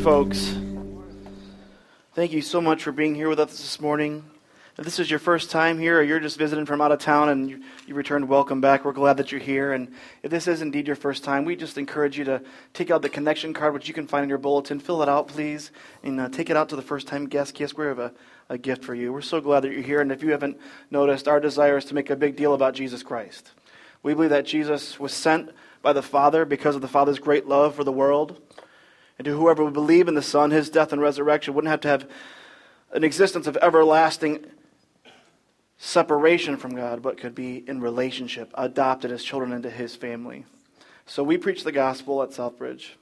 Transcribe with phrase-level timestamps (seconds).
[0.00, 0.56] folks.
[2.14, 4.24] Thank you so much for being here with us this morning.
[4.78, 7.28] If this is your first time here or you're just visiting from out of town
[7.28, 8.86] and you, you returned, welcome back.
[8.86, 9.74] We're glad that you're here.
[9.74, 9.92] And
[10.22, 12.42] if this is indeed your first time, we just encourage you to
[12.72, 14.80] take out the connection card, which you can find in your bulletin.
[14.80, 15.70] Fill it out, please,
[16.02, 17.76] and uh, take it out to the first time guest kiosk.
[17.76, 18.14] We have a,
[18.48, 19.12] a gift for you.
[19.12, 20.00] We're so glad that you're here.
[20.00, 20.58] And if you haven't
[20.90, 23.50] noticed, our desire is to make a big deal about Jesus Christ.
[24.02, 25.50] We believe that Jesus was sent
[25.82, 28.40] by the Father because of the Father's great love for the world.
[29.20, 31.88] And to whoever would believe in the Son, his death and resurrection wouldn't have to
[31.88, 32.08] have
[32.92, 34.46] an existence of everlasting
[35.76, 40.46] separation from God, but could be in relationship, adopted as children into his family.
[41.04, 42.92] So we preach the gospel at Southbridge,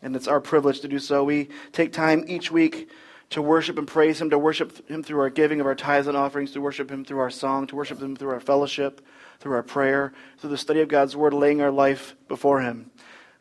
[0.00, 1.22] and it's our privilege to do so.
[1.22, 2.88] We take time each week
[3.28, 6.16] to worship and praise him, to worship him through our giving of our tithes and
[6.16, 9.06] offerings, to worship him through our song, to worship him through our fellowship,
[9.38, 12.90] through our prayer, through the study of God's word, laying our life before him.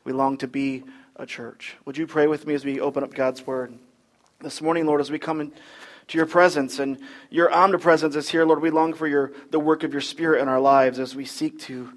[0.03, 0.83] We long to be
[1.17, 1.75] a church.
[1.85, 3.77] Would you pray with me as we open up God's word?
[4.39, 5.53] This morning, Lord, as we come into
[6.11, 6.99] your presence and
[7.31, 10.47] your omnipresence is here, Lord, we long for your, the work of your Spirit in
[10.47, 11.91] our lives as we seek to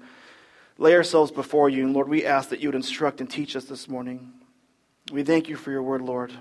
[0.79, 1.85] lay ourselves before you.
[1.85, 4.31] And Lord, we ask that you would instruct and teach us this morning.
[5.11, 6.33] We thank you for your word, Lord.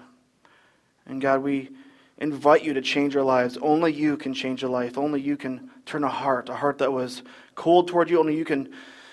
[1.05, 1.69] And God, we
[2.17, 3.59] invite you to change our lives.
[3.61, 4.97] Only you can change a life.
[4.97, 7.23] Only you can turn a heart, a heart that was
[7.55, 8.19] cold toward you.
[8.19, 8.73] Only you can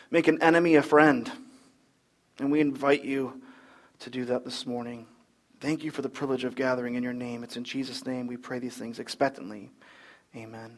[0.09, 1.29] make an enemy a friend.
[2.39, 3.41] And we invite you
[3.99, 5.05] to do that this morning.
[5.59, 7.43] Thank you for the privilege of gathering in your name.
[7.43, 9.71] It's in Jesus' name we pray these things expectantly.
[10.35, 10.77] Amen.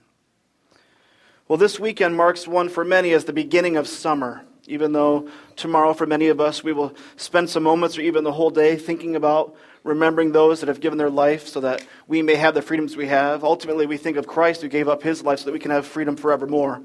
[1.47, 5.93] Well, this weekend marks one for many as the beginning of summer, even though tomorrow,
[5.93, 9.15] for many of us, we will spend some moments or even the whole day thinking
[9.15, 12.95] about remembering those that have given their life so that we may have the freedoms
[12.95, 13.43] we have.
[13.43, 15.85] Ultimately, we think of Christ who gave up his life so that we can have
[15.87, 16.81] freedom forevermore.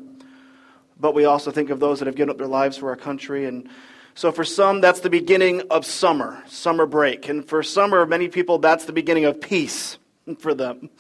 [0.99, 3.45] But we also think of those that have given up their lives for our country
[3.45, 3.69] and
[4.15, 7.29] so for some, that's the beginning of summer, summer break.
[7.29, 9.99] And for some many people, that's the beginning of peace
[10.39, 10.91] for them.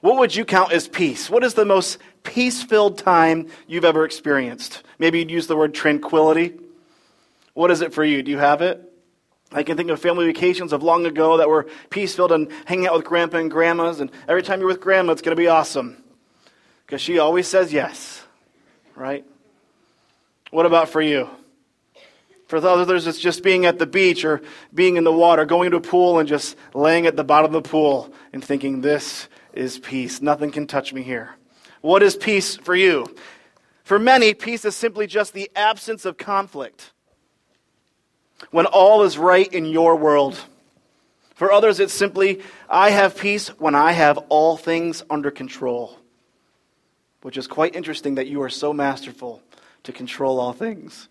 [0.00, 1.30] What would you count as peace?
[1.30, 4.82] What is the most peace filled time you've ever experienced?
[4.98, 6.54] Maybe you'd use the word tranquility.
[7.54, 8.22] What is it for you?
[8.22, 8.80] Do you have it?
[9.52, 12.86] I can think of family vacations of long ago that were peace filled and hanging
[12.86, 14.00] out with grandpa and grandmas.
[14.00, 16.02] And every time you're with grandma, it's going to be awesome
[16.84, 18.24] because she always says yes,
[18.96, 19.24] right?
[20.50, 21.28] What about for you?
[22.46, 24.42] For others, it's just being at the beach or
[24.74, 27.62] being in the water, going to a pool and just laying at the bottom of
[27.62, 30.20] the pool and thinking, this is peace.
[30.20, 31.36] Nothing can touch me here.
[31.80, 33.14] What is peace for you?
[33.82, 36.92] For many, peace is simply just the absence of conflict.
[38.50, 40.38] When all is right in your world.
[41.34, 45.98] For others, it's simply, I have peace when I have all things under control.
[47.22, 49.42] Which is quite interesting that you are so masterful
[49.84, 51.08] to control all things.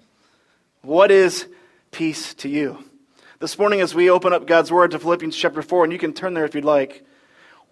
[0.84, 1.48] What is
[1.92, 2.84] peace to you?
[3.40, 6.12] This morning, as we open up God's Word to Philippians chapter 4, and you can
[6.12, 7.06] turn there if you'd like,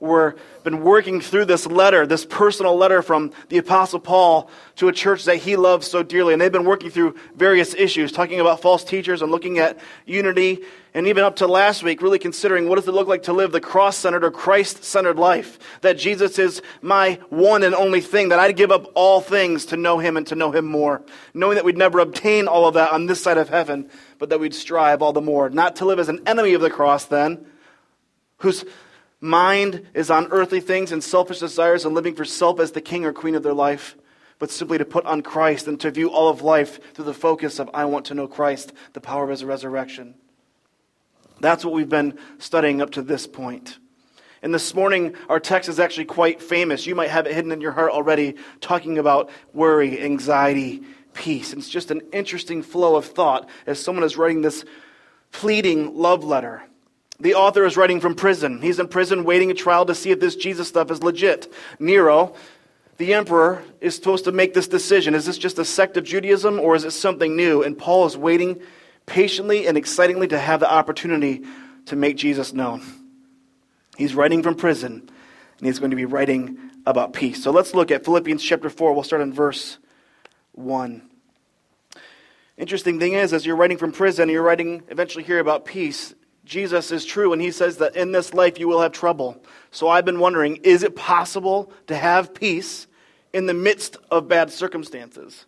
[0.02, 4.92] we've been working through this letter, this personal letter from the Apostle Paul to a
[4.92, 6.34] church that he loves so dearly.
[6.34, 10.64] And they've been working through various issues, talking about false teachers and looking at unity
[10.94, 13.52] and even up to last week, really considering what does it look like to live
[13.52, 15.58] the cross centered or Christ centered life?
[15.82, 19.78] That Jesus is my one and only thing, that I'd give up all things to
[19.78, 21.02] know him and to know him more.
[21.34, 24.40] Knowing that we'd never obtain all of that on this side of heaven, but that
[24.40, 25.50] we'd strive all the more.
[25.50, 27.46] Not to live as an enemy of the cross, then,
[28.38, 28.66] whose
[29.22, 33.06] mind is on earthly things and selfish desires and living for self as the king
[33.06, 33.96] or queen of their life,
[34.40, 37.60] but simply to put on Christ and to view all of life through the focus
[37.60, 40.16] of, I want to know Christ, the power of his resurrection.
[41.40, 43.78] That's what we've been studying up to this point.
[44.44, 46.88] And this morning, our text is actually quite famous.
[46.88, 50.82] You might have it hidden in your heart already, talking about worry, anxiety,
[51.14, 51.54] peace.
[51.54, 54.66] And it's just an interesting flow of thought as someone is writing this
[55.32, 56.64] pleading love letter.
[57.22, 58.62] The author is writing from prison.
[58.62, 61.54] He's in prison waiting a trial to see if this Jesus stuff is legit.
[61.80, 62.34] Nero,
[62.98, 65.14] the emperor, is supposed to make this decision.
[65.14, 67.62] Is this just a sect of Judaism or is it something new?
[67.62, 68.60] And Paul is waiting
[69.06, 71.44] patiently and excitingly to have the opportunity
[71.86, 72.82] to make Jesus known.
[73.98, 75.08] He's writing from prison,
[75.60, 76.58] and he's going to be writing
[76.88, 77.44] about peace.
[77.44, 78.94] So let's look at Philippians chapter 4.
[78.94, 79.78] We'll start in verse
[80.54, 81.04] 1.
[82.58, 86.16] Interesting thing is, as you're writing from prison, you're writing eventually here about peace.
[86.52, 89.42] Jesus is true, and he says that in this life you will have trouble.
[89.72, 92.88] So I've been wondering is it possible to have peace
[93.32, 95.46] in the midst of bad circumstances?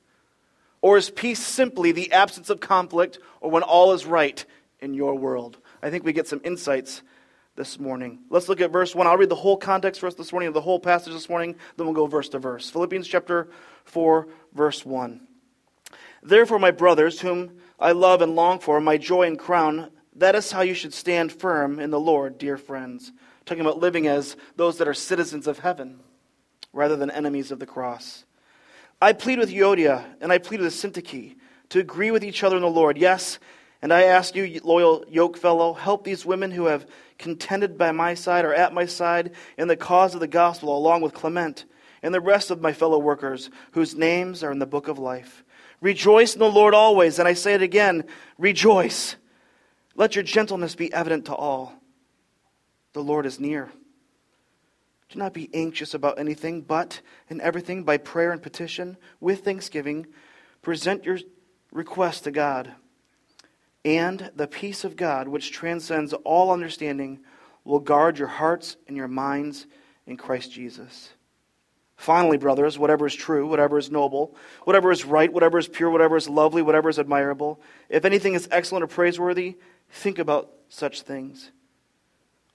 [0.81, 4.45] Or is peace simply the absence of conflict or when all is right
[4.79, 5.57] in your world?
[5.81, 7.01] I think we get some insights
[7.57, 8.19] this morning.
[8.29, 9.05] Let's look at verse 1.
[9.05, 11.85] I'll read the whole context for us this morning, the whole passage this morning, then
[11.85, 12.69] we'll go verse to verse.
[12.69, 13.49] Philippians chapter
[13.83, 15.19] 4, verse 1.
[16.21, 20.51] Therefore, my brothers, whom I love and long for, my joy and crown, That is
[20.51, 23.11] how you should stand firm in the Lord, dear friends.
[23.45, 25.99] Talking about living as those that are citizens of heaven
[26.71, 28.25] rather than enemies of the cross.
[29.01, 31.35] I plead with Euodia and I plead with Syntyche
[31.69, 32.97] to agree with each other in the Lord.
[32.97, 33.39] Yes,
[33.81, 36.87] and I ask you, loyal yoke fellow, help these women who have
[37.17, 41.01] contended by my side or at my side in the cause of the gospel, along
[41.01, 41.65] with Clement
[42.01, 45.43] and the rest of my fellow workers whose names are in the book of life.
[45.81, 48.05] Rejoice in the Lord always, and I say it again
[48.37, 49.15] rejoice.
[49.95, 51.73] Let your gentleness be evident to all.
[52.93, 53.71] The Lord is near.
[55.09, 60.07] Do not be anxious about anything, but in everything by prayer and petition, with thanksgiving,
[60.61, 61.19] present your
[61.71, 62.71] requests to God.
[63.85, 67.19] And the peace of God, which transcends all understanding,
[67.63, 69.67] will guard your hearts and your minds
[70.07, 71.09] in Christ Jesus.
[71.95, 76.17] Finally, brothers, whatever is true, whatever is noble, whatever is right, whatever is pure, whatever
[76.17, 79.57] is lovely, whatever is admirable, if anything is excellent or praiseworthy,
[79.93, 81.51] think about such things.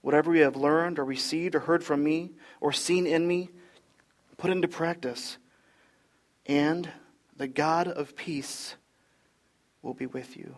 [0.01, 2.31] Whatever you have learned or received or heard from me
[2.61, 3.49] or seen in me,
[4.37, 5.37] put into practice.
[6.45, 6.89] And
[7.37, 8.75] the God of peace
[9.81, 10.55] will be with you.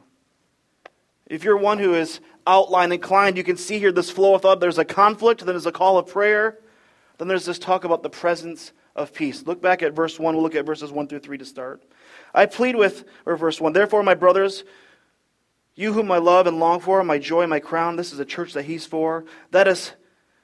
[1.27, 4.59] If you're one who is outline inclined, you can see here this flow of thought.
[4.59, 6.59] There's a conflict, then there's a call of prayer,
[7.17, 9.43] then there's this talk about the presence of peace.
[9.45, 10.33] Look back at verse 1.
[10.33, 11.83] We'll look at verses 1 through 3 to start.
[12.33, 14.63] I plead with, or verse 1, therefore, my brothers,
[15.75, 18.53] you whom I love and long for, my joy, my crown, this is a church
[18.53, 19.25] that he's for.
[19.51, 19.93] That is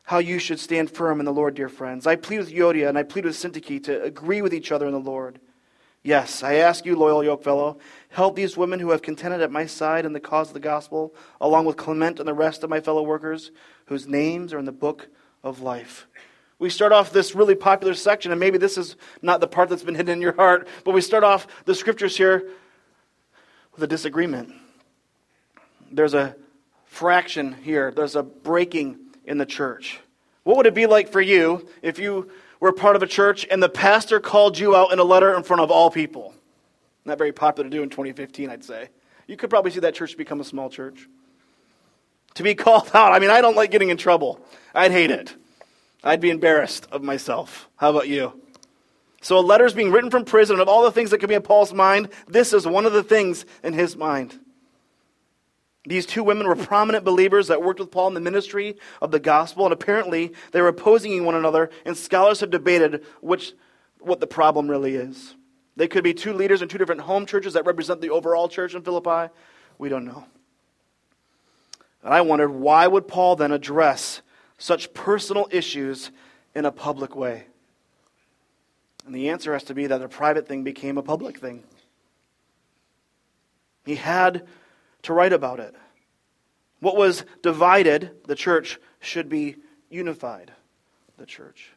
[0.04, 2.08] how you should stand firm in the Lord, dear friends.
[2.08, 4.94] I plead with Euodia and I plead with Syntyche to agree with each other in
[4.94, 5.40] the Lord.
[6.02, 7.80] Yes, I ask you, loyal yokefellow,
[8.10, 11.14] help these women who have contended at my side in the cause of the gospel,
[11.42, 13.52] along with Clement and the rest of my fellow workers,
[13.88, 15.10] whose names are in the book
[15.44, 16.08] of life.
[16.60, 19.84] We start off this really popular section, and maybe this is not the part that's
[19.84, 22.50] been hidden in your heart, but we start off the scriptures here
[23.74, 24.54] with a disagreement.
[25.92, 26.36] There's a
[26.86, 30.00] fraction here, there's a breaking in the church.
[30.44, 32.30] What would it be like for you if you
[32.60, 35.44] were part of a church and the pastor called you out in a letter in
[35.44, 36.34] front of all people.
[37.06, 38.90] Not very popular to do in 2015, I'd say.
[39.28, 41.08] You could probably see that church become a small church.
[42.36, 44.40] To be called out, I mean, I don't like getting in trouble.
[44.74, 45.36] I'd hate it.
[46.04, 47.68] I'd be embarrassed of myself.
[47.76, 48.42] How about you?
[49.22, 51.36] So, a letter is being written from prison, of all the things that could be
[51.36, 54.40] in Paul's mind, this is one of the things in his mind.
[55.88, 59.22] These two women were prominent believers that worked with Paul in the ministry of the
[59.22, 63.54] gospel, and apparently they were opposing one another, and scholars have debated which,
[64.00, 65.36] what the problem really is.
[65.78, 68.76] They could be two leaders in two different home churches that represent the overall church
[68.76, 69.32] in Philippi.
[69.78, 70.26] We don't know.
[72.04, 74.22] And I wondered, why would Paul then address
[74.58, 76.12] such personal issues
[76.54, 77.46] in a public way?
[79.06, 81.64] And the answer has to be that a private thing became a public thing.
[83.86, 84.46] He had
[85.04, 85.76] to write about it.
[86.80, 89.56] What was divided, the church, should be
[89.90, 90.52] unified,
[91.18, 91.72] the church.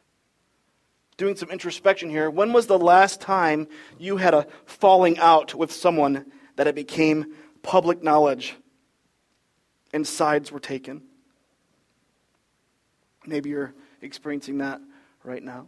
[1.17, 5.71] Doing some introspection here, when was the last time you had a falling out with
[5.71, 6.25] someone
[6.55, 8.55] that it became public knowledge
[9.93, 11.03] and sides were taken?
[13.25, 14.81] Maybe you're experiencing that
[15.23, 15.67] right now.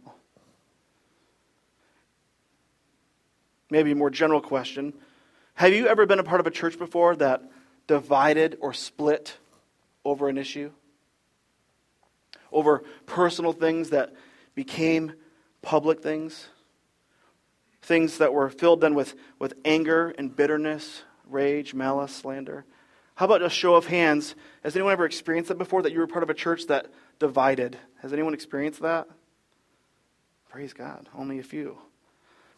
[3.70, 4.92] Maybe a more general question
[5.54, 7.42] have you ever been a part of a church before that
[7.86, 9.36] divided or split
[10.04, 10.70] over an issue?
[12.52, 14.14] Over personal things that
[14.54, 15.14] became
[15.62, 16.48] public things?
[17.82, 22.64] Things that were filled then with, with anger and bitterness, rage, malice, slander?
[23.14, 24.34] How about a show of hands?
[24.64, 26.86] Has anyone ever experienced that before, that you were part of a church that
[27.18, 27.76] divided?
[28.02, 29.08] Has anyone experienced that?
[30.48, 31.78] Praise God, only a few.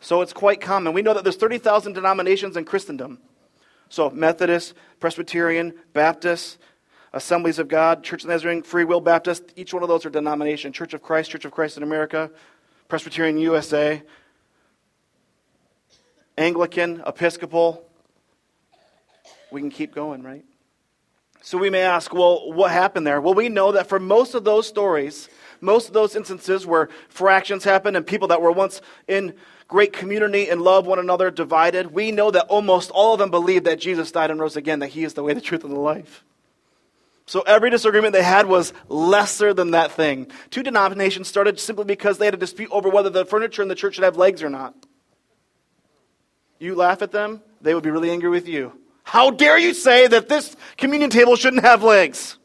[0.01, 0.93] So it's quite common.
[0.93, 3.19] We know that there's 30,000 denominations in Christendom.
[3.89, 6.59] So Methodist, Presbyterian, Baptist,
[7.13, 10.77] Assemblies of God, Church of Nazarene, Free Will Baptist, each one of those are denominations.
[10.77, 12.31] Church of Christ, Church of Christ in America,
[12.89, 14.03] Presbyterian USA,
[16.37, 17.83] Anglican, Episcopal.
[19.51, 20.45] We can keep going, right?
[21.41, 23.21] So we may ask, well, what happened there?
[23.21, 25.29] Well, we know that for most of those stories,
[25.61, 29.33] most of those instances where fractions happened and people that were once in
[29.69, 33.65] great community and love one another divided, we know that almost all of them believed
[33.65, 35.81] that Jesus died and rose again, that he is the way, the truth, and the
[35.81, 36.25] life.
[37.27, 40.29] So every disagreement they had was lesser than that thing.
[40.51, 43.75] Two denominations started simply because they had a dispute over whether the furniture in the
[43.75, 44.75] church should have legs or not.
[46.61, 48.73] You laugh at them, they would be really angry with you.
[49.03, 52.39] How dare you say that this communion table shouldn't have legs?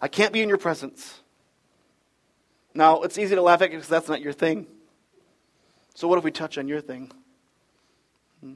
[0.00, 1.20] I can't be in your presence.
[2.74, 4.66] Now, it's easy to laugh at because that's not your thing.
[5.94, 7.10] So, what if we touch on your thing?
[8.40, 8.54] Hmm?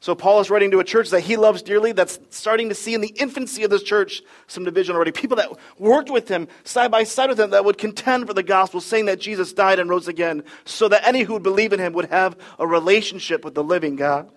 [0.00, 2.94] So Paul is writing to a church that he loves dearly that's starting to see
[2.94, 5.10] in the infancy of this church some division already.
[5.10, 8.42] People that worked with him, side by side with him, that would contend for the
[8.42, 11.80] gospel, saying that Jesus died and rose again, so that any who would believe in
[11.80, 14.30] him would have a relationship with the living God.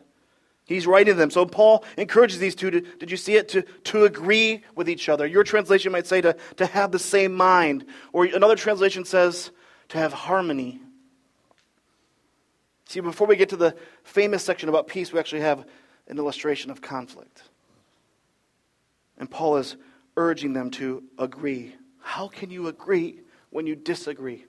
[0.66, 1.30] He's writing to them.
[1.30, 3.50] So Paul encourages these two to, did you see it?
[3.50, 5.28] To, to agree with each other.
[5.28, 7.86] Your translation might say to, to have the same mind.
[8.14, 9.52] Or another translation says
[9.90, 10.80] to have harmony.
[12.92, 15.66] See, before we get to the famous section about peace, we actually have
[16.10, 17.42] an illustration of conflict.
[19.18, 19.78] And Paul is
[20.18, 21.74] urging them to agree.
[22.02, 24.44] How can you agree when you disagree?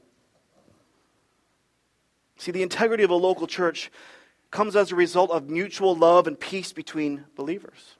[2.36, 3.92] See, the integrity of a local church
[4.50, 7.94] comes as a result of mutual love and peace between believers.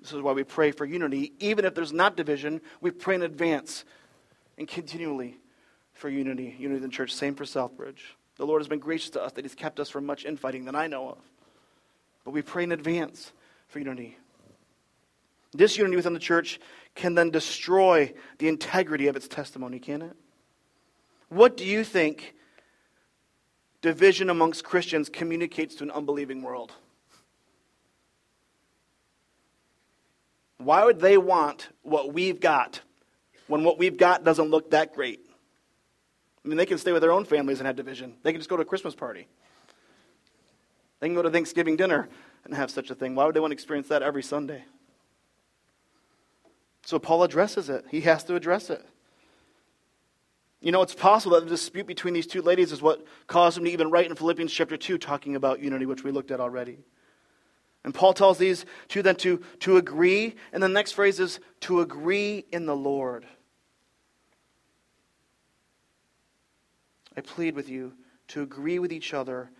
[0.00, 1.34] This is why we pray for unity.
[1.38, 3.84] Even if there's not division, we pray in advance
[4.58, 5.38] and continually
[5.92, 6.56] for unity.
[6.58, 7.14] Unity in the church.
[7.14, 8.00] Same for Southbridge.
[8.36, 10.74] The Lord has been gracious to us that He's kept us from much infighting that
[10.74, 11.18] I know of.
[12.24, 13.32] But we pray in advance
[13.68, 14.16] for unity.
[15.54, 16.60] Disunity within the church
[16.94, 20.16] can then destroy the integrity of its testimony, can it?
[21.28, 22.34] What do you think
[23.82, 26.72] division amongst Christians communicates to an unbelieving world.
[30.56, 32.80] Why would they want what we've got
[33.48, 35.21] when what we've got doesn't look that great?
[36.44, 38.14] I mean, they can stay with their own families and have division.
[38.22, 39.28] They can just go to a Christmas party.
[41.00, 42.08] They can go to Thanksgiving dinner
[42.44, 43.14] and have such a thing.
[43.14, 44.64] Why would they want to experience that every Sunday?
[46.84, 47.84] So Paul addresses it.
[47.90, 48.84] He has to address it.
[50.60, 53.64] You know, it's possible that the dispute between these two ladies is what caused him
[53.64, 56.78] to even write in Philippians chapter 2 talking about unity, which we looked at already.
[57.84, 61.80] And Paul tells these two then to, to agree, and the next phrase is to
[61.80, 63.26] agree in the Lord.
[67.16, 67.92] I plead with you
[68.28, 69.50] to agree with each other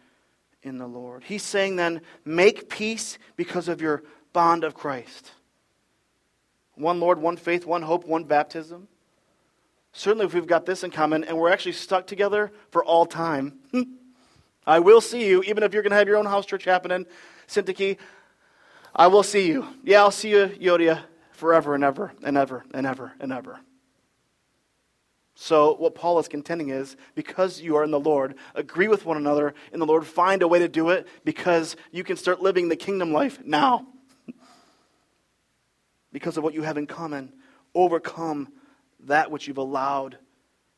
[0.62, 1.25] in the Lord.
[1.25, 5.32] He's saying then, make peace because of your bond of Christ.
[6.75, 8.88] One Lord, one faith, one hope, one baptism.
[9.92, 13.59] Certainly, if we've got this in common and we're actually stuck together for all time,
[14.66, 17.04] I will see you, even if you're going to have your own house church happening,
[17.47, 17.99] Syntyche,
[18.94, 19.66] I will see you.
[19.85, 23.61] Yeah, I'll see you, Yodia, forever and ever and ever and ever and ever.
[25.42, 29.16] So, what Paul is contending is because you are in the Lord, agree with one
[29.16, 32.68] another in the Lord, find a way to do it because you can start living
[32.68, 33.88] the kingdom life now.
[36.12, 37.32] because of what you have in common.
[37.75, 38.52] Overcome
[39.00, 40.16] that which you've allowed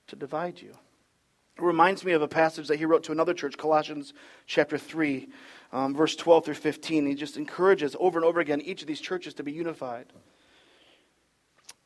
[0.07, 0.71] to divide you.
[0.71, 4.15] It reminds me of a passage that he wrote to another church, Colossians
[4.47, 5.29] chapter 3,
[5.75, 7.05] um, verse 12 through 15.
[7.05, 10.07] He just encourages over and over again each of these churches to be unified.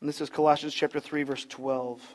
[0.01, 2.15] And this is Colossians chapter 3, verse 12.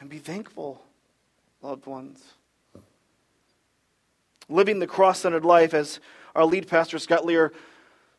[0.00, 0.82] And be thankful,
[1.62, 2.22] loved ones.
[4.48, 6.00] Living the cross centered life, as
[6.34, 7.52] our lead pastor, Scott Lear,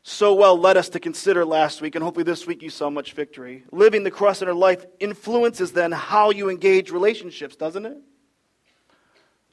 [0.04, 3.14] so well led us to consider last week, and hopefully this week you saw much
[3.14, 3.64] victory.
[3.72, 7.98] Living the cross centered life influences then how you engage relationships, doesn't it?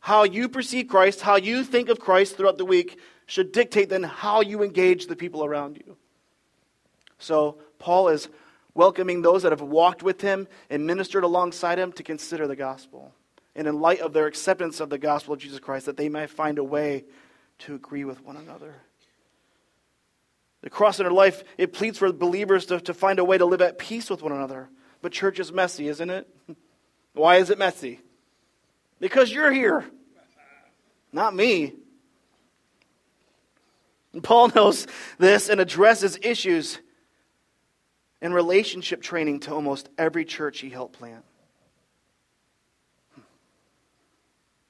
[0.00, 4.02] How you perceive Christ, how you think of Christ throughout the week should dictate then
[4.02, 5.96] how you engage the people around you.
[7.18, 8.28] So, Paul is
[8.74, 13.12] welcoming those that have walked with him and ministered alongside him to consider the gospel.
[13.54, 16.30] And in light of their acceptance of the gospel of Jesus Christ, that they might
[16.30, 17.04] find a way
[17.60, 18.74] to agree with one another.
[20.62, 23.44] The cross in our life, it pleads for believers to, to find a way to
[23.44, 24.68] live at peace with one another.
[25.02, 26.28] But church is messy, isn't it?
[27.12, 28.00] Why is it messy?
[28.98, 29.84] Because you're here,
[31.12, 31.74] not me.
[34.12, 34.86] And Paul knows
[35.18, 36.78] this and addresses issues
[38.24, 41.22] in relationship training to almost every church he helped plant.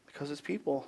[0.06, 0.84] Because it's people.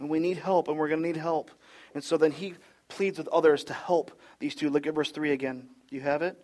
[0.00, 1.52] And we need help, and we're going to need help.
[1.94, 2.54] And so then he
[2.88, 4.10] pleads with others to help
[4.40, 4.70] these two.
[4.70, 5.68] Look at verse 3 again.
[5.88, 6.36] Do you have it?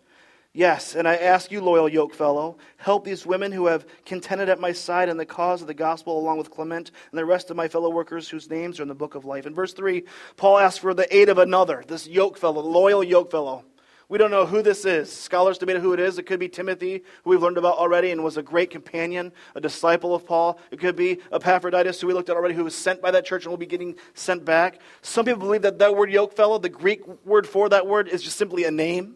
[0.52, 4.60] Yes, and I ask you, loyal yoke fellow, help these women who have contended at
[4.60, 7.56] my side in the cause of the gospel, along with Clement and the rest of
[7.56, 9.46] my fellow workers whose names are in the book of life.
[9.46, 10.04] In verse 3,
[10.36, 13.64] Paul asks for the aid of another, this yoke fellow, loyal yoke fellow.
[14.10, 15.10] We don't know who this is.
[15.10, 16.18] Scholars debate who it is.
[16.18, 19.60] It could be Timothy, who we've learned about already and was a great companion, a
[19.60, 20.58] disciple of Paul.
[20.72, 23.44] It could be Epaphroditus, who we looked at already, who was sent by that church
[23.44, 24.80] and will be getting sent back.
[25.00, 28.20] Some people believe that that word yoke fellow, the Greek word for that word, is
[28.20, 29.14] just simply a name,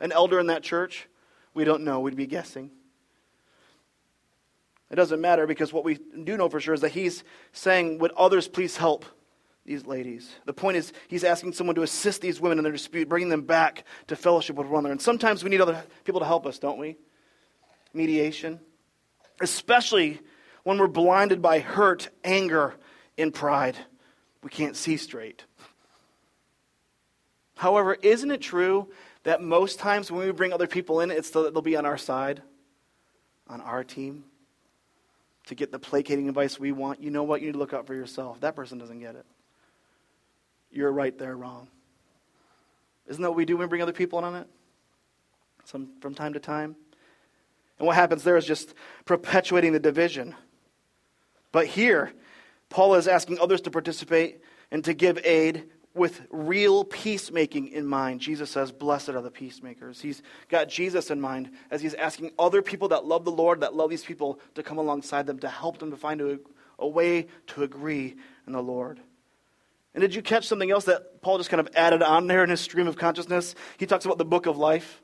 [0.00, 1.06] an elder in that church.
[1.52, 2.00] We don't know.
[2.00, 2.70] We'd be guessing.
[4.90, 8.12] It doesn't matter because what we do know for sure is that he's saying, Would
[8.12, 9.04] others please help?
[9.64, 10.30] These ladies.
[10.44, 13.42] The point is, he's asking someone to assist these women in their dispute, bringing them
[13.42, 14.92] back to fellowship with one another.
[14.92, 16.96] And sometimes we need other people to help us, don't we?
[17.92, 18.60] Mediation.
[19.40, 20.20] Especially
[20.64, 22.74] when we're blinded by hurt, anger,
[23.16, 23.76] and pride.
[24.42, 25.44] We can't see straight.
[27.56, 28.88] However, isn't it true
[29.22, 31.86] that most times when we bring other people in, it's so that they'll be on
[31.86, 32.42] our side,
[33.48, 34.24] on our team,
[35.46, 37.02] to get the placating advice we want?
[37.02, 37.40] You know what?
[37.40, 38.40] You need to look out for yourself.
[38.40, 39.24] That person doesn't get it
[40.74, 41.68] you're right, they're wrong.
[43.06, 44.48] Isn't that what we do when we bring other people in on it?
[45.64, 46.76] Some, from time to time?
[47.78, 50.34] And what happens there is just perpetuating the division.
[51.52, 52.12] But here,
[52.68, 54.40] Paul is asking others to participate
[54.70, 58.20] and to give aid with real peacemaking in mind.
[58.20, 60.00] Jesus says, Blessed are the peacemakers.
[60.00, 63.74] He's got Jesus in mind as he's asking other people that love the Lord, that
[63.74, 66.38] love these people, to come alongside them to help them to find a,
[66.78, 68.16] a way to agree
[68.46, 69.00] in the Lord.
[69.94, 72.50] And did you catch something else that Paul just kind of added on there in
[72.50, 73.54] his stream of consciousness?
[73.78, 75.00] He talks about the book of life.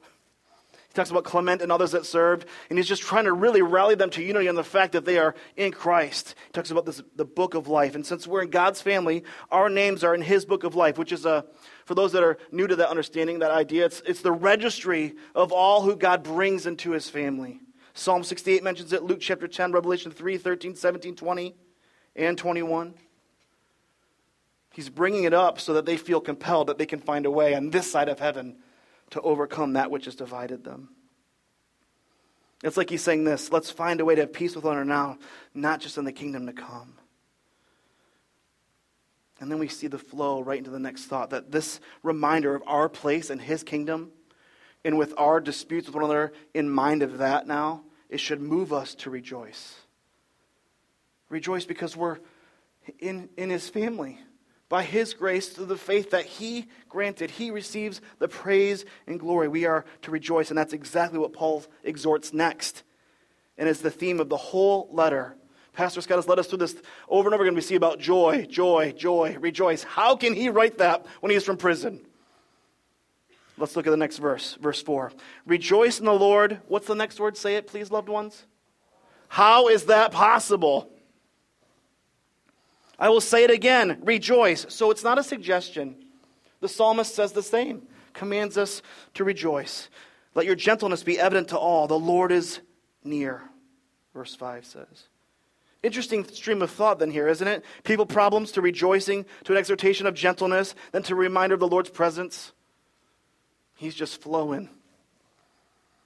[0.90, 3.94] He talks about Clement and others that served, and he's just trying to really rally
[3.94, 6.34] them to unity on the fact that they are in Christ.
[6.46, 7.94] He talks about this, the book of life.
[7.94, 11.12] And since we're in God's family, our names are in his book of life, which
[11.12, 11.44] is a,
[11.84, 15.52] for those that are new to that understanding, that idea, it's, it's the registry of
[15.52, 17.60] all who God brings into his family.
[17.94, 21.54] Psalm 68 mentions it, Luke chapter 10, Revelation 3, 13, 17, 20,
[22.16, 22.94] and 21.
[24.72, 27.54] He's bringing it up so that they feel compelled that they can find a way
[27.54, 28.56] on this side of heaven
[29.10, 30.90] to overcome that which has divided them.
[32.62, 34.88] It's like he's saying this let's find a way to have peace with one another
[34.88, 35.18] now,
[35.54, 36.94] not just in the kingdom to come.
[39.40, 42.62] And then we see the flow right into the next thought that this reminder of
[42.66, 44.12] our place in his kingdom,
[44.84, 48.72] and with our disputes with one another in mind of that now, it should move
[48.72, 49.76] us to rejoice.
[51.30, 52.18] Rejoice because we're
[52.98, 54.18] in, in his family
[54.70, 57.30] by his grace through the faith that he granted.
[57.30, 59.48] He receives the praise and glory.
[59.48, 62.84] We are to rejoice, and that's exactly what Paul exhorts next.
[63.58, 65.36] And is the theme of the whole letter.
[65.74, 66.76] Pastor Scott has led us through this
[67.08, 67.54] over and over again.
[67.54, 69.82] We see about joy, joy, joy, rejoice.
[69.82, 72.00] How can he write that when he's from prison?
[73.58, 75.12] Let's look at the next verse, verse 4.
[75.46, 76.60] Rejoice in the Lord.
[76.68, 77.36] What's the next word?
[77.36, 78.46] Say it, please, loved ones.
[79.28, 80.90] How is that possible?
[83.00, 84.66] I will say it again rejoice.
[84.68, 85.96] So it's not a suggestion.
[86.60, 88.82] The psalmist says the same, commands us
[89.14, 89.88] to rejoice.
[90.34, 91.86] Let your gentleness be evident to all.
[91.88, 92.60] The Lord is
[93.02, 93.42] near,
[94.14, 95.08] verse 5 says.
[95.82, 97.64] Interesting stream of thought then here, isn't it?
[97.84, 101.68] People problems to rejoicing, to an exhortation of gentleness, then to a reminder of the
[101.68, 102.52] Lord's presence.
[103.76, 104.68] He's just flowing.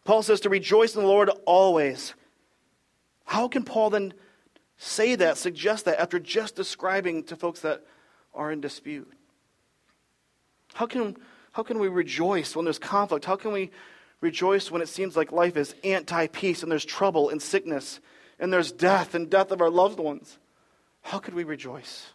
[0.04, 2.14] Paul says to rejoice in the Lord always.
[3.24, 4.14] How can Paul then
[4.76, 7.84] say that, suggest that after just describing to folks that
[8.34, 9.12] are in dispute?
[10.74, 11.16] How can,
[11.52, 13.24] how can we rejoice when there's conflict?
[13.24, 13.70] How can we
[14.20, 18.00] rejoice when it seems like life is anti peace and there's trouble and sickness
[18.38, 20.38] and there's death and death of our loved ones?
[21.02, 22.06] How could we rejoice?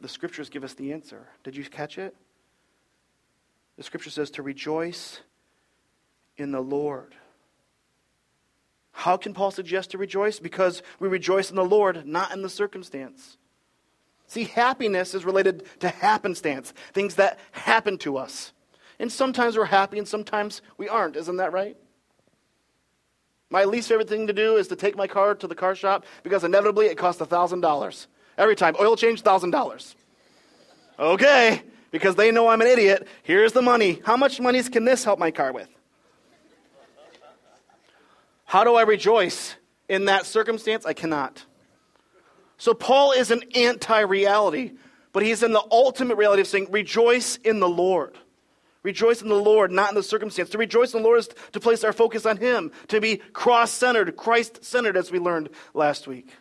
[0.00, 1.26] The scriptures give us the answer.
[1.44, 2.14] Did you catch it?
[3.76, 5.20] The scripture says to rejoice
[6.36, 7.14] in the Lord.
[8.98, 10.40] How can Paul suggest to rejoice?
[10.40, 13.36] Because we rejoice in the Lord, not in the circumstance.
[14.26, 18.52] See, happiness is related to happenstance, things that happen to us.
[18.98, 21.14] And sometimes we're happy and sometimes we aren't.
[21.14, 21.76] Isn't that right?
[23.50, 26.04] My least favorite thing to do is to take my car to the car shop
[26.24, 28.06] because inevitably it costs $1,000.
[28.36, 28.74] Every time.
[28.80, 29.94] Oil change, $1,000.
[30.98, 33.06] Okay, because they know I'm an idiot.
[33.22, 34.02] Here's the money.
[34.04, 35.68] How much money can this help my car with?
[38.48, 39.56] How do I rejoice
[39.90, 40.86] in that circumstance?
[40.86, 41.44] I cannot.
[42.56, 44.72] So Paul is an anti reality,
[45.12, 48.16] but he's in the ultimate reality of saying, rejoice in the Lord.
[48.82, 50.48] Rejoice in the Lord, not in the circumstance.
[50.48, 53.70] To rejoice in the Lord is to place our focus on Him, to be cross
[53.70, 56.34] centered, Christ centered, as we learned last week.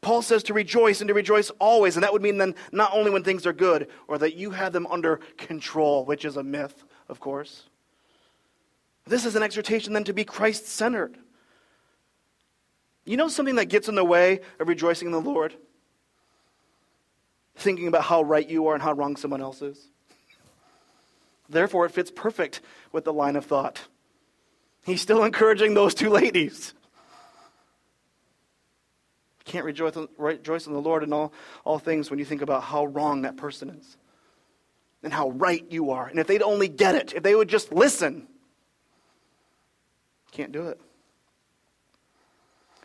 [0.00, 3.12] Paul says to rejoice and to rejoice always, and that would mean then not only
[3.12, 6.82] when things are good, or that you have them under control, which is a myth,
[7.08, 7.69] of course.
[9.06, 11.16] This is an exhortation then to be Christ centered.
[13.04, 15.54] You know something that gets in the way of rejoicing in the Lord?
[17.56, 19.88] Thinking about how right you are and how wrong someone else is.
[21.48, 22.60] Therefore, it fits perfect
[22.92, 23.80] with the line of thought.
[24.84, 26.72] He's still encouraging those two ladies.
[29.40, 31.32] You can't rejoice, in the Lord in all,
[31.64, 33.96] all things when you think about how wrong that person is
[35.02, 36.06] and how right you are.
[36.06, 38.28] And if they'd only get it, if they would just listen,
[40.30, 40.80] can't do it.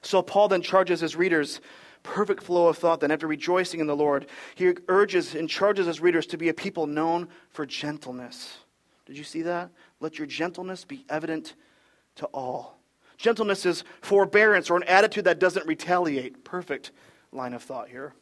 [0.02, 1.62] So Paul then charges his readers
[2.06, 6.00] perfect flow of thought then after rejoicing in the Lord, he urges and charges his
[6.00, 8.60] readers to be a people known for gentleness.
[9.06, 9.72] Did you see that?
[10.00, 11.56] Let your gentleness be evident
[12.16, 12.78] to all.
[13.18, 16.44] Gentleness is forbearance or an attitude that doesn't retaliate.
[16.44, 16.92] Perfect
[17.32, 18.14] line of thought here.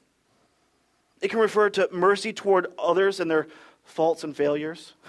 [1.21, 3.47] It can refer to mercy toward others and their
[3.83, 4.93] faults and failures.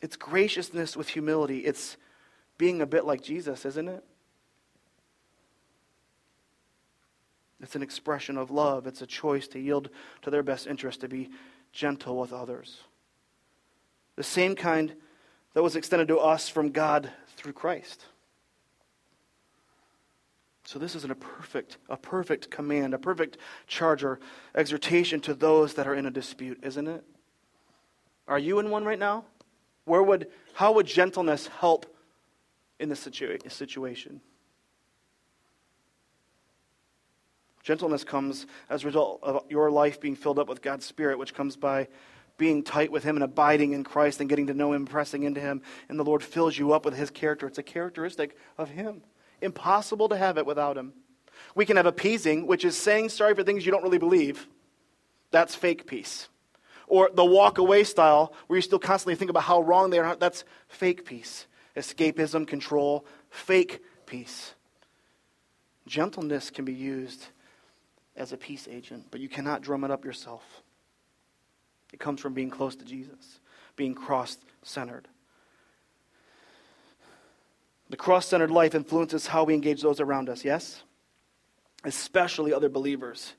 [0.00, 1.60] It's graciousness with humility.
[1.60, 1.96] It's
[2.58, 4.04] being a bit like Jesus, isn't it?
[7.62, 8.86] It's an expression of love.
[8.86, 9.88] It's a choice to yield
[10.22, 11.30] to their best interest, to be
[11.72, 12.80] gentle with others.
[14.16, 14.94] The same kind
[15.54, 18.04] that was extended to us from God through Christ.
[20.64, 24.18] So this isn't a perfect, a perfect command, a perfect charge or
[24.54, 27.04] exhortation to those that are in a dispute, isn't it?
[28.26, 29.24] Are you in one right now?
[29.86, 31.86] Where would, how would gentleness help
[32.78, 34.20] in this situa- situation?
[37.62, 41.34] Gentleness comes as a result of your life being filled up with God's Spirit, which
[41.34, 41.88] comes by
[42.36, 45.40] being tight with Him and abiding in Christ and getting to know Him, pressing into
[45.40, 45.62] Him.
[45.88, 47.46] And the Lord fills you up with His character.
[47.46, 49.02] It's a characteristic of Him.
[49.40, 50.92] Impossible to have it without Him.
[51.54, 54.46] We can have appeasing, which is saying sorry for things you don't really believe.
[55.30, 56.28] That's fake peace.
[56.88, 60.16] Or the walk away style, where you still constantly think about how wrong they are.
[60.16, 61.46] That's fake peace.
[61.76, 64.54] Escapism, control, fake peace.
[65.86, 67.26] Gentleness can be used
[68.16, 70.42] as a peace agent, but you cannot drum it up yourself.
[71.92, 73.40] It comes from being close to Jesus,
[73.76, 75.08] being cross centered.
[77.88, 80.82] The cross centered life influences how we engage those around us, yes?
[81.84, 83.34] Especially other believers.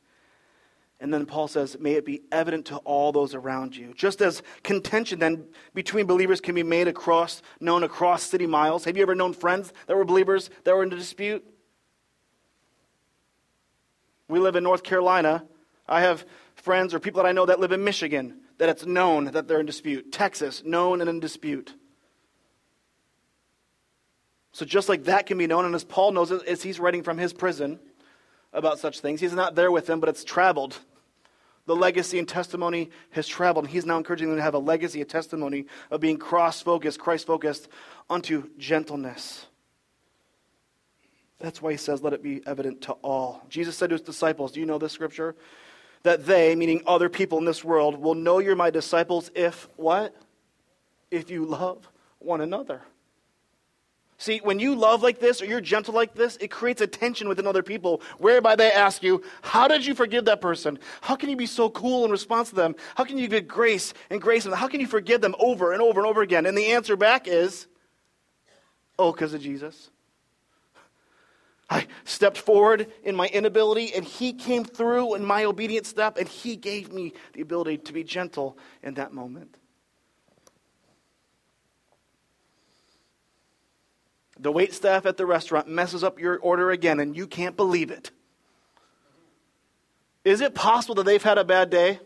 [0.99, 3.93] And then Paul says, may it be evident to all those around you.
[3.95, 8.85] Just as contention then between believers can be made across, known across city miles.
[8.85, 11.45] Have you ever known friends that were believers that were in a dispute?
[14.27, 15.45] We live in North Carolina.
[15.87, 19.25] I have friends or people that I know that live in Michigan that it's known
[19.25, 20.11] that they're in dispute.
[20.11, 21.75] Texas, known and in dispute.
[24.51, 27.19] So just like that can be known, and as Paul knows as he's writing from
[27.19, 27.79] his prison
[28.53, 30.77] about such things, he's not there with them, but it's traveled.
[31.67, 33.65] The legacy and testimony has traveled.
[33.65, 36.99] And he's now encouraging them to have a legacy, a testimony of being cross focused,
[36.99, 37.67] Christ focused,
[38.09, 39.45] unto gentleness.
[41.39, 43.43] That's why he says, let it be evident to all.
[43.49, 45.35] Jesus said to his disciples, Do you know this scripture?
[46.03, 50.15] That they, meaning other people in this world, will know you're my disciples if what?
[51.11, 51.87] If you love
[52.19, 52.81] one another.
[54.19, 57.29] See, when you love like this or you're gentle like this, it creates a tension
[57.29, 60.79] within other people whereby they ask you, How did you forgive that person?
[61.01, 62.75] How can you be so cool in response to them?
[62.95, 64.53] How can you give grace and grace them?
[64.53, 66.47] How can you forgive them over and over and over again?
[66.47, 67.67] And the answer back is,
[68.97, 69.91] Oh, because of Jesus.
[71.69, 76.27] I stepped forward in my inability, and He came through in my obedient step, and
[76.27, 79.57] He gave me the ability to be gentle in that moment.
[84.39, 87.91] The wait staff at the restaurant messes up your order again, and you can't believe
[87.91, 88.11] it.
[90.23, 91.99] Is it possible that they've had a bad day?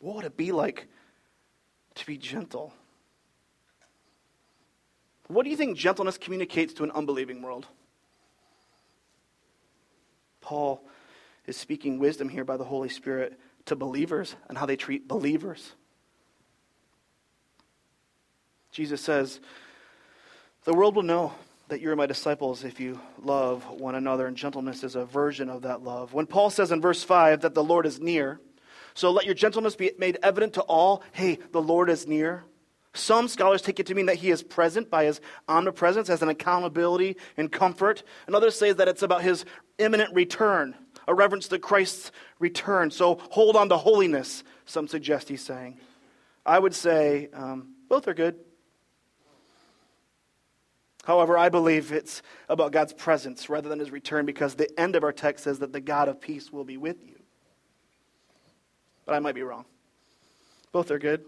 [0.00, 0.88] What would it be like
[1.94, 2.72] to be gentle?
[5.28, 7.66] What do you think gentleness communicates to an unbelieving world?
[10.40, 10.82] Paul
[11.46, 15.72] is speaking wisdom here by the Holy Spirit to believers and how they treat believers.
[18.70, 19.40] Jesus says,
[20.64, 21.34] The world will know
[21.68, 25.62] that you're my disciples if you love one another, and gentleness is a version of
[25.62, 26.14] that love.
[26.14, 28.40] When Paul says in verse 5 that the Lord is near,
[28.94, 32.44] so let your gentleness be made evident to all, hey, the Lord is near.
[32.94, 36.30] Some scholars take it to mean that he is present by his omnipresence as an
[36.30, 38.02] accountability and comfort.
[38.26, 39.44] And others say that it's about his
[39.76, 40.74] imminent return,
[41.06, 42.90] a reference to Christ's return.
[42.90, 45.78] So hold on to holiness, some suggest he's saying.
[46.46, 48.36] I would say um, both are good.
[51.06, 55.04] However, I believe it's about God's presence rather than his return because the end of
[55.04, 57.16] our text says that the God of peace will be with you.
[59.04, 59.66] But I might be wrong.
[60.72, 61.24] Both are good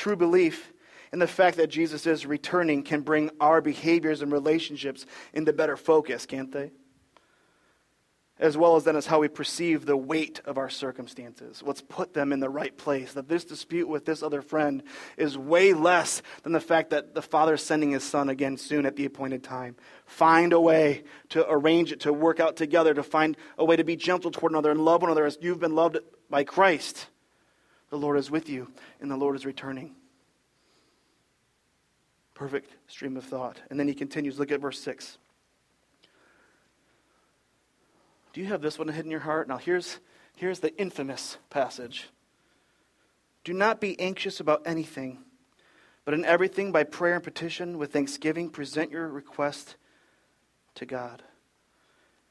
[0.00, 0.72] true belief
[1.12, 5.76] in the fact that Jesus is returning can bring our behaviors and relationships into better
[5.76, 6.70] focus, can't they?
[8.40, 11.62] As well as then as how we perceive the weight of our circumstances.
[11.64, 13.12] Let's put them in the right place.
[13.12, 14.82] That this dispute with this other friend
[15.18, 18.86] is way less than the fact that the father is sending his son again soon
[18.86, 19.76] at the appointed time.
[20.06, 23.84] Find a way to arrange it, to work out together, to find a way to
[23.84, 25.98] be gentle toward another and love one another as you've been loved
[26.30, 27.08] by Christ.
[27.90, 29.94] The Lord is with you, and the Lord is returning.
[32.32, 33.60] Perfect stream of thought.
[33.68, 34.38] And then he continues.
[34.38, 35.18] Look at verse 6.
[38.32, 39.48] Do you have this one hidden in your heart?
[39.48, 39.98] Now, here's,
[40.36, 42.08] here's the infamous passage.
[43.42, 45.18] Do not be anxious about anything,
[46.04, 49.76] but in everything by prayer and petition with thanksgiving present your request
[50.76, 51.22] to God.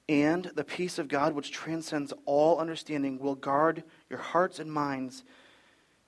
[0.08, 5.24] And the peace of God, which transcends all understanding, will guard your hearts and minds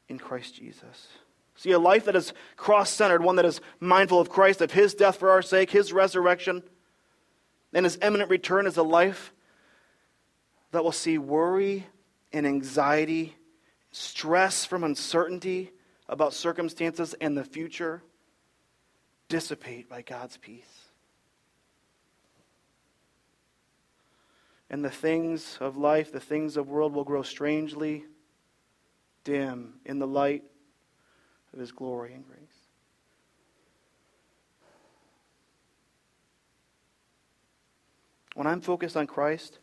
[0.08, 1.08] in Christ Jesus.
[1.56, 4.96] See, a life that is cross centered, one that is mindful of Christ, of his
[4.96, 6.64] death for our sake, his resurrection,
[7.74, 9.32] and his imminent return is a life
[10.72, 11.86] that will see worry
[12.34, 13.36] and anxiety,
[13.92, 15.72] stress from uncertainty
[16.08, 18.02] about circumstances and the future
[19.28, 20.88] dissipate by God's peace.
[24.70, 28.06] And the things of life, the things of world will grow strangely
[29.24, 30.44] dim in the light
[31.54, 32.40] of his glory and grace.
[38.34, 39.60] When I'm focused on Christ,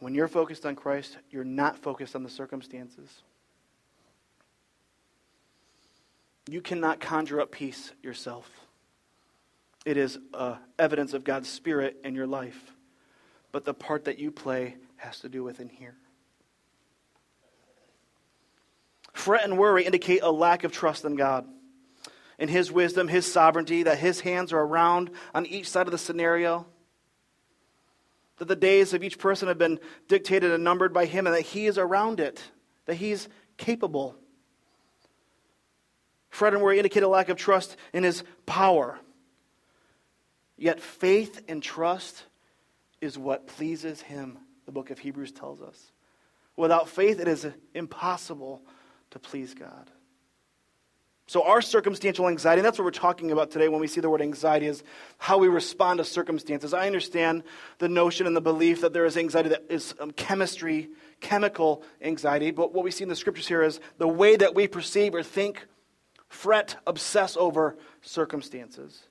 [0.00, 3.22] when you're focused on Christ, you're not focused on the circumstances.
[6.48, 8.48] You cannot conjure up peace yourself.
[9.84, 12.72] It is uh, evidence of God's Spirit in your life.
[13.52, 15.94] But the part that you play has to do with in here.
[19.12, 21.46] Fret and worry indicate a lack of trust in God,
[22.38, 25.98] in His wisdom, His sovereignty, that His hands are around on each side of the
[25.98, 26.66] scenario
[28.38, 31.42] that the days of each person have been dictated and numbered by Him, and that
[31.42, 32.42] He is around it,
[32.86, 34.14] that He's capable.
[36.30, 38.98] Fret and worry indicate a lack of trust in His power.
[40.58, 42.24] Yet faith and trust
[43.00, 45.92] is what pleases Him, the book of Hebrews tells us.
[46.56, 48.62] Without faith, it is impossible
[49.10, 49.90] to please God.
[51.28, 54.08] So, our circumstantial anxiety, and that's what we're talking about today when we see the
[54.08, 54.84] word anxiety, is
[55.18, 56.72] how we respond to circumstances.
[56.72, 57.42] I understand
[57.78, 60.88] the notion and the belief that there is anxiety that is um, chemistry,
[61.20, 64.68] chemical anxiety, but what we see in the scriptures here is the way that we
[64.68, 65.66] perceive or think,
[66.28, 69.02] fret, obsess over circumstances.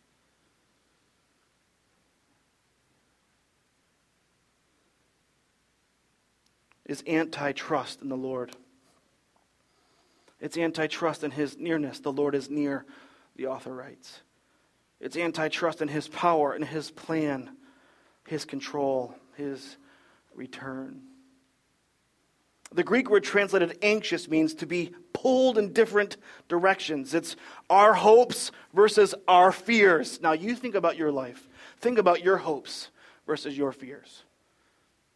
[6.85, 8.55] Is anti trust in the Lord.
[10.45, 11.99] It's antitrust in his nearness.
[11.99, 12.85] The Lord is near,
[13.35, 14.21] the author writes.
[14.99, 17.49] It's antitrust in his power and his plan,
[18.27, 19.77] his control, his
[20.35, 21.01] return.
[22.71, 27.15] The Greek word translated anxious means to be pulled in different directions.
[27.15, 27.35] It's
[27.67, 30.21] our hopes versus our fears.
[30.21, 31.49] Now, you think about your life.
[31.79, 32.89] Think about your hopes
[33.25, 34.21] versus your fears.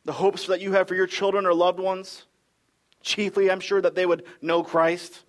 [0.06, 2.26] The hopes that you have for your children or loved ones,
[3.02, 5.24] Chiefly, I'm sure that they would know Christ,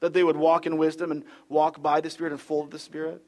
[0.00, 2.78] that they would walk in wisdom and walk by the Spirit and full of the
[2.78, 3.22] Spirit.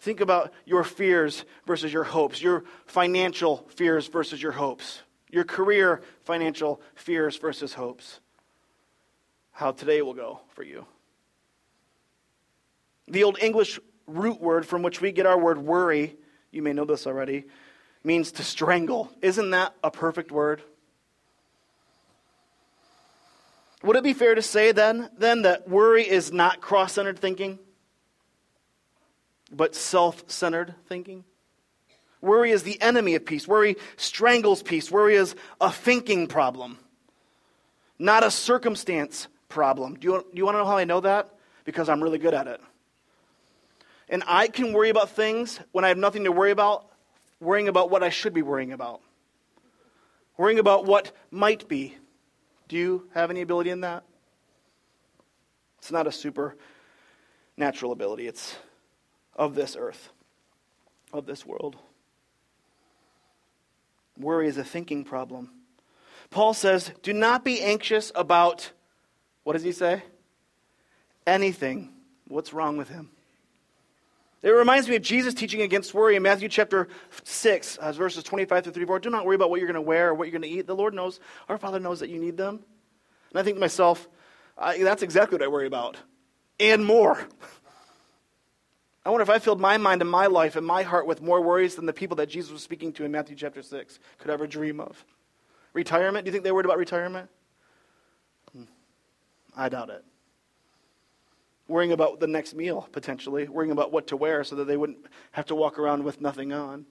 [0.00, 6.02] Think about your fears versus your hopes, your financial fears versus your hopes, your career
[6.24, 8.20] financial fears versus hopes.
[9.52, 10.86] How today will go for you.
[13.08, 16.16] The Old English root word from which we get our word worry,
[16.50, 17.44] you may know this already,
[18.02, 19.10] means to strangle.
[19.20, 20.62] Isn't that a perfect word?
[23.82, 27.58] Would it be fair to say then, then that worry is not cross centered thinking,
[29.50, 31.24] but self centered thinking?
[32.20, 33.48] Worry is the enemy of peace.
[33.48, 34.90] Worry strangles peace.
[34.90, 36.78] Worry is a thinking problem,
[37.98, 39.94] not a circumstance problem.
[39.94, 41.30] Do you, do you want to know how I know that?
[41.64, 42.60] Because I'm really good at it.
[44.10, 46.86] And I can worry about things when I have nothing to worry about,
[47.40, 49.00] worrying about what I should be worrying about,
[50.36, 51.96] worrying about what might be,
[52.70, 54.04] do you have any ability in that?
[55.78, 58.54] It's not a supernatural ability, it's
[59.34, 60.10] of this earth,
[61.12, 61.76] of this world.
[64.16, 65.50] Worry is a thinking problem.
[66.30, 68.70] Paul says, Do not be anxious about,
[69.42, 70.04] what does he say?
[71.26, 71.92] Anything.
[72.28, 73.10] What's wrong with him?
[74.42, 76.88] It reminds me of Jesus teaching against worry in Matthew chapter
[77.24, 79.00] 6, uh, verses 25 through 34.
[79.00, 80.66] Do not worry about what you're going to wear or what you're going to eat.
[80.66, 82.60] The Lord knows, our Father knows that you need them.
[83.30, 84.08] And I think to myself,
[84.56, 85.98] that's exactly what I worry about,
[86.58, 87.18] and more.
[89.04, 91.40] I wonder if I filled my mind and my life and my heart with more
[91.40, 94.46] worries than the people that Jesus was speaking to in Matthew chapter 6 could ever
[94.46, 95.04] dream of.
[95.72, 96.24] Retirement?
[96.24, 97.30] Do you think they worried about retirement?
[98.52, 98.64] Hmm.
[99.56, 100.04] I doubt it.
[101.70, 103.46] Worrying about the next meal, potentially.
[103.46, 104.98] Worrying about what to wear so that they wouldn't
[105.30, 106.84] have to walk around with nothing on.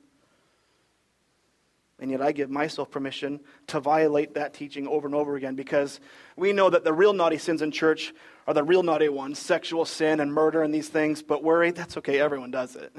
[1.99, 5.99] And yet I give myself permission to violate that teaching over and over again because
[6.37, 8.13] we know that the real naughty sins in church
[8.47, 11.21] are the real naughty ones sexual sin and murder and these things.
[11.21, 12.21] But worry, that's okay.
[12.21, 12.95] Everyone does it.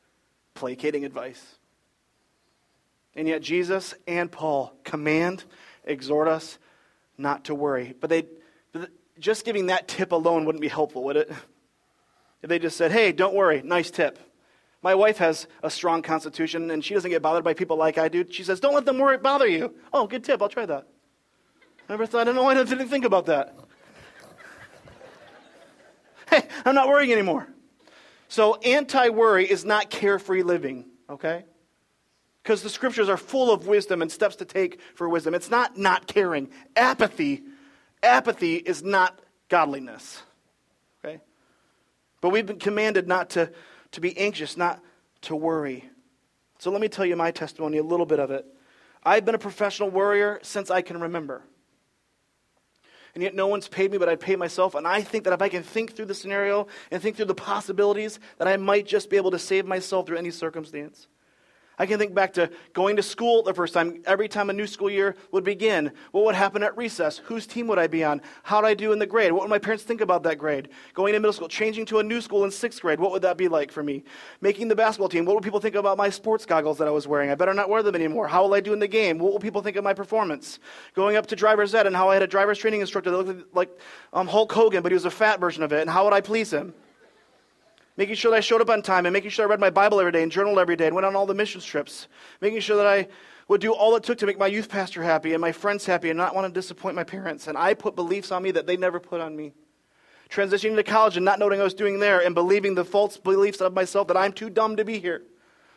[0.54, 1.44] Placating advice.
[3.16, 5.42] And yet Jesus and Paul command,
[5.84, 6.58] exhort us
[7.18, 7.92] not to worry.
[8.00, 8.26] But they,
[9.18, 11.32] just giving that tip alone wouldn't be helpful, would it?
[12.42, 14.18] If they just said, hey, don't worry, nice tip.
[14.84, 18.08] My wife has a strong constitution, and she doesn't get bothered by people like I
[18.08, 18.26] do.
[18.30, 19.74] She says, Don't let them worry, bother you.
[19.94, 20.42] Oh, good tip.
[20.42, 20.86] I'll try that.
[21.88, 23.56] Never thought, I don't know why I didn't think about that.
[26.30, 27.48] hey, I'm not worrying anymore.
[28.28, 31.46] So, anti worry is not carefree living, okay?
[32.42, 35.32] Because the scriptures are full of wisdom and steps to take for wisdom.
[35.32, 36.50] It's not not caring.
[36.76, 37.42] Apathy,
[38.04, 40.22] apathy is not godliness,
[41.04, 41.20] okay?
[42.20, 43.50] But we've been commanded not to
[43.94, 44.80] to be anxious, not
[45.22, 45.88] to worry.
[46.58, 48.44] So let me tell you my testimony, a little bit of it.
[49.02, 51.42] I've been a professional worrier since I can remember.
[53.14, 54.74] And yet no one's paid me, but I pay myself.
[54.74, 57.34] And I think that if I can think through the scenario and think through the
[57.34, 61.06] possibilities, that I might just be able to save myself through any circumstance.
[61.78, 64.02] I can think back to going to school the first time.
[64.06, 67.18] Every time a new school year would begin, what would happen at recess?
[67.18, 68.22] Whose team would I be on?
[68.44, 69.32] How would I do in the grade?
[69.32, 70.68] What would my parents think about that grade?
[70.94, 73.36] Going to middle school, changing to a new school in sixth grade, what would that
[73.36, 74.04] be like for me?
[74.40, 77.08] Making the basketball team, what would people think about my sports goggles that I was
[77.08, 77.30] wearing?
[77.30, 78.28] I better not wear them anymore.
[78.28, 79.18] How will I do in the game?
[79.18, 80.60] What will people think of my performance?
[80.94, 83.54] Going up to driver's ed and how I had a driver's training instructor that looked
[83.54, 83.70] like
[84.12, 86.20] um, Hulk Hogan, but he was a fat version of it, and how would I
[86.20, 86.72] please him?
[87.96, 90.00] Making sure that I showed up on time, and making sure I read my Bible
[90.00, 92.08] every day and journaled every day and went on all the mission trips,
[92.40, 93.08] making sure that I
[93.48, 96.10] would do all it took to make my youth pastor happy and my friends happy
[96.10, 97.46] and not want to disappoint my parents.
[97.46, 99.52] And I put beliefs on me that they never put on me.
[100.30, 103.60] Transitioning to college and not knowing I was doing there and believing the false beliefs
[103.60, 105.22] of myself that I'm too dumb to be here.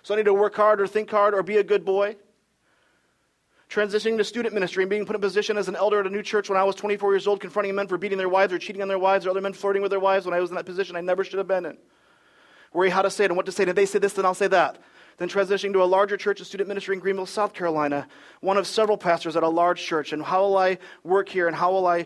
[0.04, 2.16] So I need to work hard or think hard or be a good boy.
[3.70, 6.24] Transitioning to student ministry and being put in position as an elder at a new
[6.24, 8.82] church when I was 24 years old, confronting men for beating their wives or cheating
[8.82, 10.66] on their wives or other men flirting with their wives when I was in that
[10.66, 11.78] position I never should have been in
[12.74, 13.64] worry how to say it and what to say.
[13.64, 14.78] And if they say this, then I'll say that.
[15.18, 18.08] Then transitioning to a larger church of student ministry in Greenville, South Carolina,
[18.42, 20.14] one of several pastors at a large church.
[20.14, 21.48] And how will I work here?
[21.48, 22.06] And how will I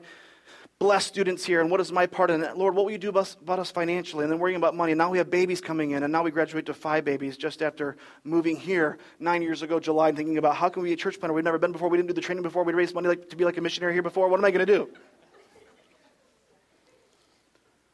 [0.79, 1.59] bless students here?
[1.59, 2.57] And what is my part in it?
[2.57, 4.23] Lord, what will you do about, us financially?
[4.23, 4.93] And then worrying about money.
[4.93, 6.03] And now we have babies coming in.
[6.03, 10.07] And now we graduate to five babies just after moving here nine years ago, July,
[10.07, 11.33] and thinking about how can we be a church planter?
[11.33, 11.89] We've never been before.
[11.89, 12.63] We didn't do the training before.
[12.63, 14.29] We'd raised money like, to be like a missionary here before.
[14.29, 14.89] What am I going to do?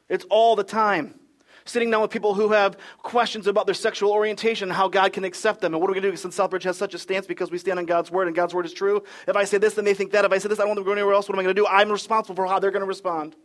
[0.10, 1.20] It's all the time
[1.68, 5.24] sitting down with people who have questions about their sexual orientation and how God can
[5.24, 5.74] accept them.
[5.74, 7.58] And what are we going to do since Southbridge has such a stance because we
[7.58, 9.04] stand on God's word and God's word is true?
[9.28, 10.26] If I say this, then they think that.
[10.26, 11.28] If I say this, I don't want them to go anywhere else.
[11.28, 11.68] What am I going to do?
[11.68, 13.36] I'm responsible for how they're going to respond.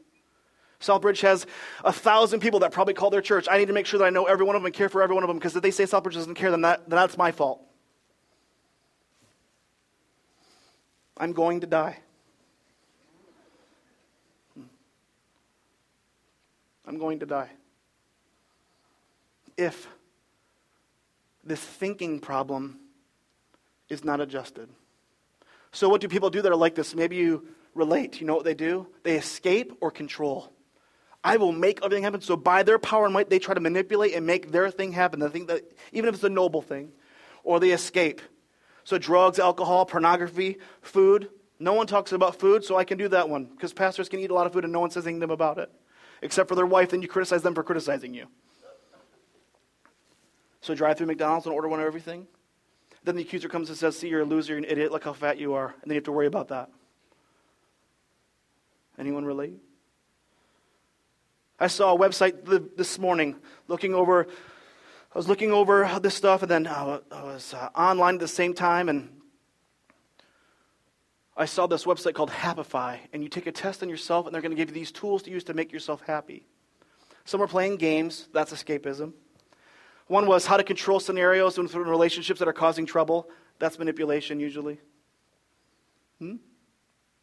[0.80, 1.46] Southbridge has
[1.85, 3.46] a thousand people that probably call their church.
[3.50, 5.02] I need to make sure that I know every one of them and care for
[5.02, 7.16] every one of them because if they say Southbridge doesn't care, then, that, then that's
[7.16, 7.61] my fault.
[11.16, 11.98] I'm going to die.
[16.85, 17.50] I'm going to die
[19.56, 19.88] if
[21.44, 22.78] this thinking problem
[23.88, 24.68] is not adjusted.
[25.72, 26.94] So, what do people do that are like this?
[26.94, 28.20] Maybe you relate.
[28.20, 28.86] You know what they do?
[29.02, 30.52] They escape or control.
[31.24, 32.20] I will make everything happen.
[32.20, 35.20] So, by their power and might, they try to manipulate and make their thing happen.
[35.20, 35.62] The thing that,
[35.92, 36.92] even if it's a noble thing,
[37.44, 38.20] or they escape.
[38.84, 41.30] So, drugs, alcohol, pornography, food.
[41.58, 44.30] No one talks about food, so I can do that one because pastors can eat
[44.30, 45.70] a lot of food and no one says anything about it,
[46.20, 46.90] except for their wife.
[46.90, 48.26] Then you criticize them for criticizing you.
[50.62, 52.27] So drive through McDonald's and order one of everything.
[53.05, 55.12] Then the accuser comes and says, See, you're a loser, you're an idiot, look how
[55.12, 55.75] fat you are.
[55.83, 56.70] And then you have to worry about that.
[58.98, 59.59] Anyone relate?
[61.59, 63.37] I saw a website this morning
[63.68, 64.27] looking over,
[65.14, 68.55] I was looking over this stuff and then I was uh, online at the same
[68.55, 69.20] time and
[71.37, 74.43] I saw this website called Happify and you take a test on yourself and they're
[74.43, 76.47] going to give you these tools to use to make yourself happy.
[77.24, 79.12] Some are playing games, that's escapism.
[80.07, 83.28] One was how to control scenarios in relationships that are causing trouble.
[83.59, 84.80] That's manipulation usually.
[86.18, 86.36] Hmm?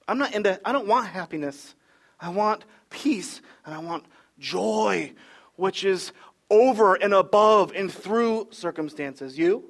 [0.08, 1.76] I'm not into, I don't want happiness.
[2.20, 4.06] I want peace and I want
[4.40, 5.14] joy,
[5.56, 6.12] which is
[6.50, 9.38] over and above and through circumstances.
[9.38, 9.70] You?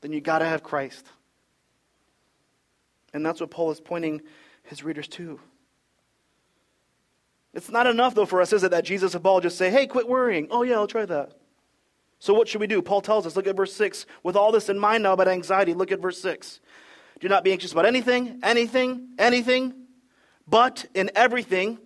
[0.00, 1.06] Then you got to have Christ.
[3.12, 4.22] And that's what Paul is pointing
[4.62, 5.40] his readers to.
[7.52, 9.86] It's not enough, though, for us, is it, that Jesus and Paul just say, hey,
[9.86, 10.46] quit worrying.
[10.50, 11.32] Oh, yeah, I'll try that.
[12.20, 12.82] So, what should we do?
[12.82, 14.04] Paul tells us, look at verse 6.
[14.22, 16.60] With all this in mind now about anxiety, look at verse 6.
[17.18, 19.74] Do not be anxious about anything, anything, anything,
[20.46, 21.78] but in everything,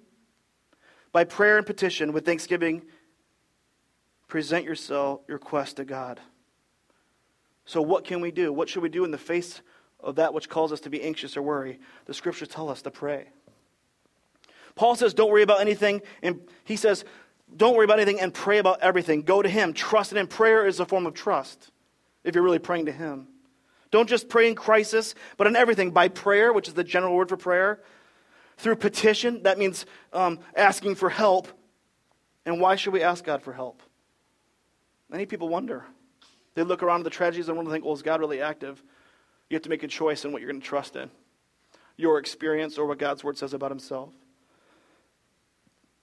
[1.13, 2.83] by prayer and petition, with thanksgiving,
[4.27, 6.21] present yourself, your request to God.
[7.65, 8.53] So, what can we do?
[8.53, 9.63] What should we do in the face
[10.01, 11.79] of that which calls us to be anxious or worry?
[12.07, 13.29] The scriptures tell us to pray.
[14.75, 16.03] Paul says, Don't worry about anything.
[16.23, 17.05] And he says,
[17.57, 19.23] Don't worry about anything and pray about everything.
[19.23, 19.73] Go to him.
[19.73, 20.27] Trust in him.
[20.27, 21.71] Prayer is a form of trust
[22.25, 23.29] if you're really praying to him.
[23.91, 27.29] Don't just pray in crisis, but in everything by prayer, which is the general word
[27.29, 27.81] for prayer,
[28.57, 31.49] through petition, that means um, asking for help.
[32.45, 33.83] And why should we ask God for help?
[35.09, 35.85] Many people wonder.
[36.55, 38.83] They look around at the tragedies and want to think, well, is God really active?
[39.49, 41.11] You have to make a choice in what you're going to trust in
[41.97, 44.13] your experience or what God's word says about himself.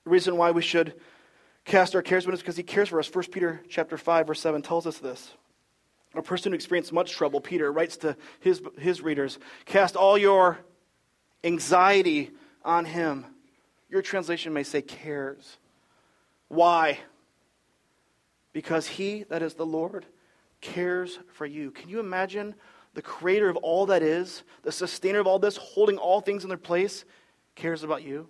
[0.06, 0.94] The reason why we should
[1.66, 3.14] cast our cares on him because he cares for us.
[3.14, 5.32] 1 Peter chapter 5, verse 7 tells us this.
[6.14, 10.60] A person who experienced much trouble, Peter, writes to his, his readers, cast all your
[11.44, 12.32] anxiety
[12.64, 13.26] on him.
[13.90, 15.58] Your translation may say cares.
[16.50, 17.00] Why?
[18.52, 20.06] Because he, that is the Lord,
[20.60, 21.72] cares for you.
[21.72, 22.56] Can you imagine
[22.94, 26.50] the creator of all that is, the sustainer of all this, holding all things in
[26.50, 27.06] their place,
[27.56, 28.28] cares about you?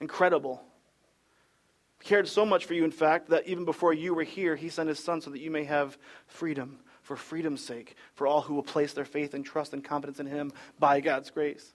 [0.00, 0.62] Incredible.
[2.04, 4.88] Cared so much for you, in fact, that even before you were here, he sent
[4.88, 8.62] his son so that you may have freedom, for freedom's sake, for all who will
[8.62, 11.74] place their faith and trust and confidence in him by God's grace.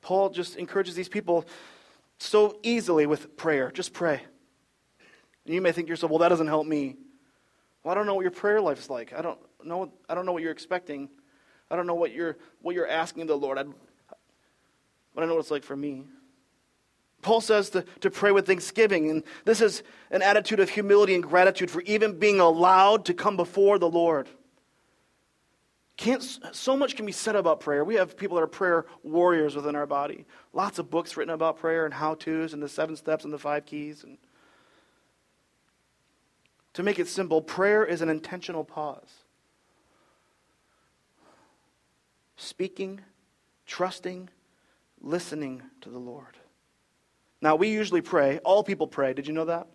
[0.00, 1.44] Paul just encourages these people
[2.18, 3.70] so easily with prayer.
[3.70, 4.22] Just pray.
[5.44, 6.96] And you may think to yourself, well, that doesn't help me.
[7.82, 9.12] Well, I don't know what your prayer life is like.
[9.12, 11.08] I don't know, I don't know what you're expecting.
[11.70, 13.58] I don't know what you're, what you're asking the Lord.
[13.58, 13.64] I,
[15.14, 16.04] but I know what it's like for me.
[17.22, 21.22] Paul says to, to pray with thanksgiving, and this is an attitude of humility and
[21.22, 24.28] gratitude for even being allowed to come before the Lord.
[26.00, 27.84] Can't, so much can be said about prayer.
[27.84, 30.24] We have people that are prayer warriors within our body.
[30.54, 33.38] Lots of books written about prayer and how to's and the seven steps and the
[33.38, 34.02] five keys.
[34.02, 34.16] And
[36.72, 39.12] to make it simple, prayer is an intentional pause.
[42.38, 43.02] Speaking,
[43.66, 44.30] trusting,
[45.02, 46.39] listening to the Lord.
[47.42, 49.14] Now, we usually pray, all people pray.
[49.14, 49.66] Did you know that?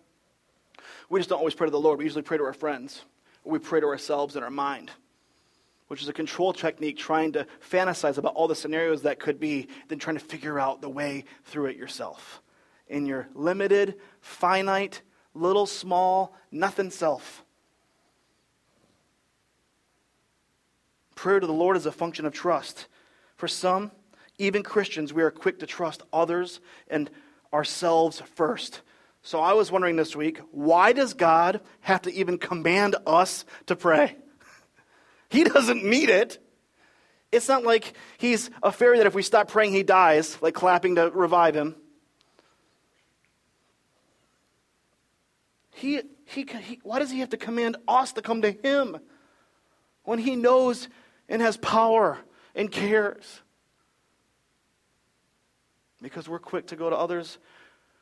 [1.09, 1.99] We just don't always pray to the Lord.
[1.99, 3.03] We usually pray to our friends,
[3.43, 4.91] we pray to ourselves in our mind,
[5.88, 9.68] which is a control technique trying to fantasize about all the scenarios that could be,
[9.88, 12.41] then trying to figure out the way through it yourself
[12.88, 15.01] in your limited, finite,
[15.34, 17.43] little, small, nothing self.
[21.16, 22.88] Prayer to the Lord is a function of trust.
[23.38, 23.91] For some,
[24.38, 26.59] even Christians, we are quick to trust others
[26.89, 27.09] and
[27.56, 28.82] ourselves first.
[29.24, 33.76] So I was wondering this week why does God have to even command us to
[33.76, 34.16] pray?
[35.30, 36.38] he doesn't need it.
[37.32, 40.95] It's not like he's a fairy that if we stop praying, he dies, like clapping
[40.95, 41.76] to revive him.
[45.74, 48.97] He, he, he, why does he have to command us to come to him
[50.03, 50.88] when he knows
[51.28, 52.18] and has power
[52.53, 53.41] and cares?
[56.01, 57.37] Because we're quick to go to others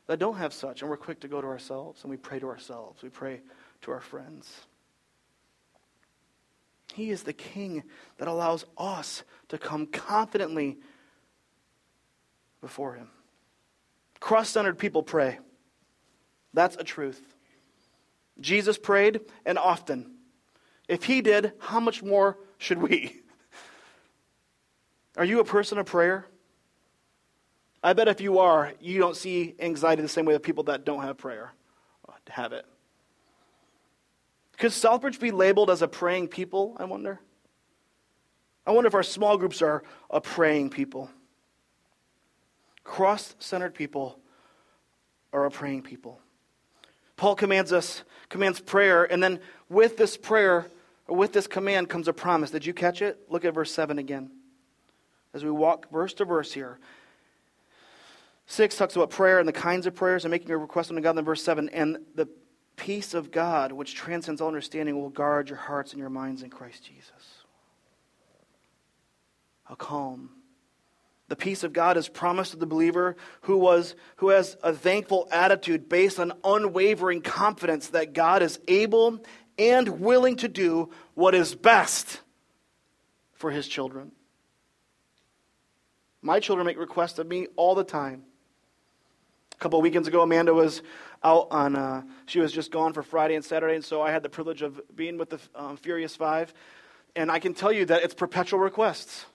[0.08, 2.48] that don't have such, and we're quick to go to ourselves, and we pray to
[2.48, 3.02] ourselves.
[3.02, 3.42] We pray
[3.82, 4.52] to our friends.
[6.94, 7.84] He is the King
[8.18, 10.78] that allows us to come confidently
[12.62, 13.10] before Him.
[14.20, 15.40] Cross centered people pray.
[16.54, 17.22] That's a truth.
[18.40, 20.16] Jesus prayed, and often.
[20.88, 23.22] If He did, how much more should we?
[25.18, 26.28] Are you a person of prayer?
[27.84, 30.86] I bet if you are, you don't see anxiety the same way that people that
[30.86, 31.54] don't have prayer
[32.08, 32.66] uh, have it.
[34.58, 37.20] Could Southbridge be labeled as a praying people, I wonder?
[38.66, 41.10] I wonder if our small groups are a praying people.
[42.86, 44.18] Cross centered people
[45.34, 46.22] are a praying people.
[47.18, 50.68] Paul commands us, commands prayer, and then with this prayer,
[51.08, 52.52] or with this command comes a promise.
[52.52, 53.20] Did you catch it?
[53.30, 54.32] Look at verse 7 again.
[55.34, 56.80] As we walk verse to verse here.
[58.48, 61.14] 6 talks about prayer and the kinds of prayers and making a request unto God.
[61.14, 62.28] Then verse 7 and the
[62.76, 66.50] peace of God, which transcends all understanding, will guard your hearts and your minds in
[66.50, 67.12] Christ Jesus.
[69.64, 70.30] How calm.
[71.30, 75.28] The peace of God is promised to the believer who, was, who has a thankful
[75.32, 79.24] attitude based on unwavering confidence that God is able
[79.58, 82.20] and willing to do what is best
[83.34, 84.12] for his children.
[86.22, 88.24] My children make requests of me all the time.
[89.64, 90.82] Couple of weekends ago, Amanda was
[91.24, 94.22] out on, uh, she was just gone for Friday and Saturday, and so I had
[94.22, 96.54] the privilege of being with the um, Furious Five.
[97.16, 99.26] And I can tell you that it's perpetual requests.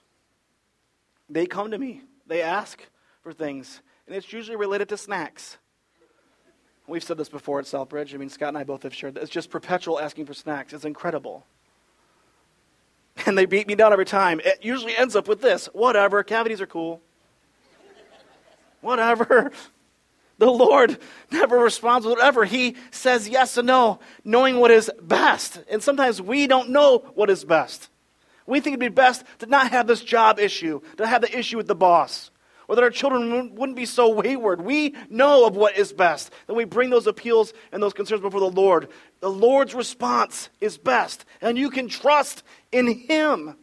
[1.31, 2.87] They come to me, they ask
[3.23, 5.57] for things, and it's usually related to snacks.
[6.87, 8.15] We've said this before at Southbridge.
[8.15, 9.23] I mean, Scott and I both have shared that.
[9.23, 10.75] It's just perpetual asking for snacks.
[10.75, 11.47] It's incredible.
[13.25, 14.41] And they beat me down every time.
[14.45, 17.01] It usually ends up with this whatever, cavities are cool.
[18.83, 19.53] whatever.
[20.39, 20.99] The Lord
[21.33, 22.45] never responds with whatever.
[22.45, 25.61] He says yes and no, knowing what is best.
[25.69, 27.89] And sometimes we don't know what is best.
[28.47, 31.57] We think it'd be best to not have this job issue, to have the issue
[31.57, 32.31] with the boss,
[32.69, 34.61] or that our children wouldn't be so wayward.
[34.63, 36.31] We know of what is best.
[36.47, 38.89] Then we bring those appeals and those concerns before the Lord.
[39.21, 43.57] The Lord's response is best, and you can trust in Him.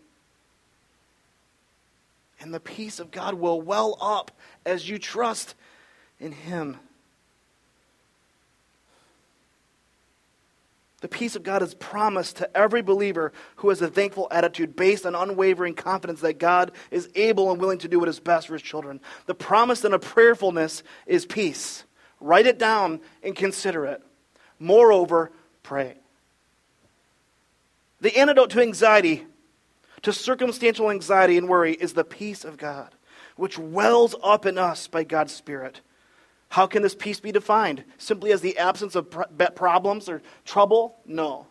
[2.42, 4.32] And the peace of God will well up
[4.66, 5.56] as you trust
[6.20, 6.78] in Him.
[11.06, 15.06] The peace of God is promised to every believer who has a thankful attitude based
[15.06, 18.54] on unwavering confidence that God is able and willing to do what is best for
[18.54, 19.00] his children.
[19.28, 21.84] The promise in a prayerfulness is peace.
[22.20, 24.02] Write it down and consider it.
[24.58, 25.96] Moreover, pray.
[28.02, 29.28] The antidote to anxiety,
[30.02, 32.96] to circumstantial anxiety and worry, is the peace of God,
[33.36, 35.82] which wells up in us by God's Spirit.
[36.56, 37.84] How can this peace be defined?
[37.98, 39.10] Simply as the absence of
[39.56, 40.96] problems or trouble?
[41.06, 41.48] No.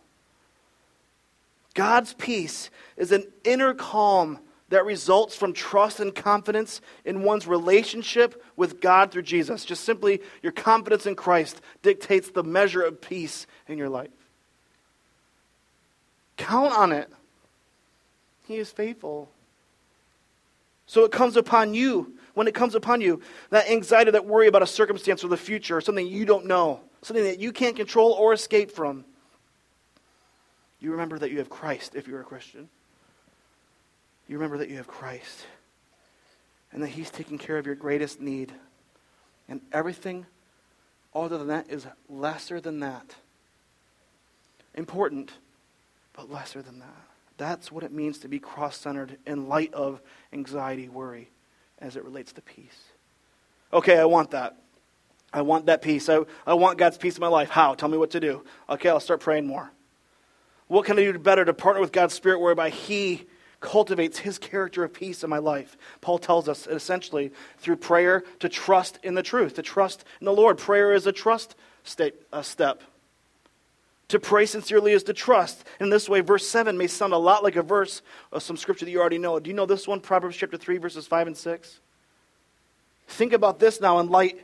[1.75, 4.39] God's peace is an inner calm
[4.71, 9.67] that results from trust and confidence in one's relationship with God through Jesus.
[9.67, 14.09] Just simply, your confidence in Christ dictates the measure of peace in your life.
[16.39, 17.13] Count on it.
[18.49, 19.29] He is faithful.
[20.87, 23.20] So it comes upon you when it comes upon you,
[23.51, 26.80] that anxiety, that worry about a circumstance or the future, or something you don't know,
[27.03, 29.05] something that you can't control or escape from,
[30.80, 32.68] you remember that you have Christ if you're a Christian.
[34.28, 35.47] You remember that you have Christ
[36.72, 38.53] and that He's taking care of your greatest need.
[39.49, 40.26] And everything
[41.14, 43.14] other than that is lesser than that.
[44.74, 45.32] Important,
[46.12, 47.07] but lesser than that.
[47.37, 51.28] That's what it means to be cross centered in light of anxiety, worry
[51.85, 52.82] as it relates to peace.
[53.72, 54.57] Okay, I want that.
[55.32, 56.09] I want that peace.
[56.09, 57.51] I, I want God's peace in my life.
[57.51, 57.74] How?
[57.74, 58.45] Tell me what to do.
[58.70, 59.70] Okay, I'll start praying more.
[60.68, 63.26] What can I do better to partner with God's Spirit whereby He
[63.61, 65.76] cultivates His character of peace in my life?
[66.01, 70.32] Paul tells us essentially through prayer to trust in the truth, to trust in the
[70.32, 70.57] Lord.
[70.57, 72.82] Prayer is a trust step.
[74.15, 75.65] To pray sincerely is to trust.
[75.81, 78.01] In this way, verse 7 may sound a lot like a verse
[78.31, 79.41] of some scripture that you already know.
[79.41, 79.99] Do you know this one?
[79.99, 81.81] Proverbs chapter 3, verses 5 and 6.
[83.09, 84.41] Think about this now in light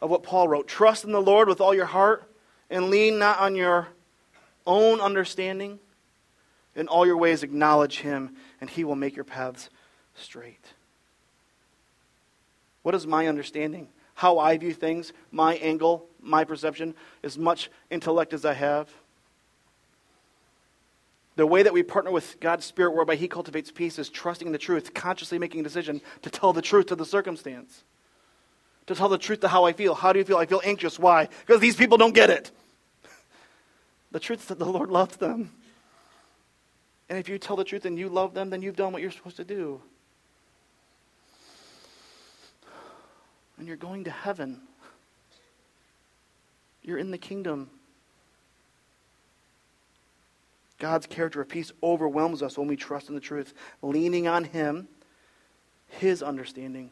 [0.00, 0.68] of what Paul wrote.
[0.68, 2.32] Trust in the Lord with all your heart
[2.70, 3.88] and lean not on your
[4.66, 5.78] own understanding.
[6.74, 9.68] In all your ways, acknowledge him, and he will make your paths
[10.14, 10.64] straight.
[12.84, 13.88] What is my understanding?
[14.14, 18.88] How I view things, my angle, my perception, as much intellect as I have?
[21.40, 24.58] The way that we partner with God's Spirit, whereby He cultivates peace, is trusting the
[24.58, 27.82] truth, consciously making a decision to tell the truth to the circumstance.
[28.88, 29.94] To tell the truth to how I feel.
[29.94, 30.36] How do you feel?
[30.36, 30.98] I feel anxious.
[30.98, 31.30] Why?
[31.46, 32.50] Because these people don't get it.
[34.12, 35.50] the truth is that the Lord loves them.
[37.08, 39.10] And if you tell the truth and you love them, then you've done what you're
[39.10, 39.80] supposed to do.
[43.56, 44.60] And you're going to heaven.
[46.82, 47.70] You're in the kingdom.
[50.80, 54.88] God's character of peace overwhelms us when we trust in the truth, leaning on Him,
[55.86, 56.90] His understanding.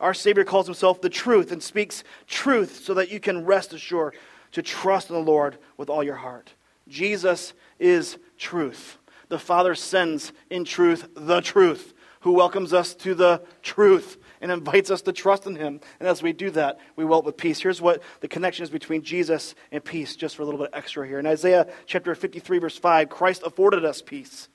[0.00, 4.14] Our Savior calls Himself the truth and speaks truth so that you can rest assured
[4.52, 6.54] to trust in the Lord with all your heart.
[6.88, 8.96] Jesus is truth.
[9.28, 14.90] The Father sends in truth the truth, who welcomes us to the truth and invites
[14.90, 15.80] us to trust in him.
[16.00, 17.60] And as we do that, we will with peace.
[17.60, 21.06] Here's what the connection is between Jesus and peace, just for a little bit extra
[21.06, 21.18] here.
[21.18, 24.48] In Isaiah chapter 53, verse 5, Christ afforded us peace.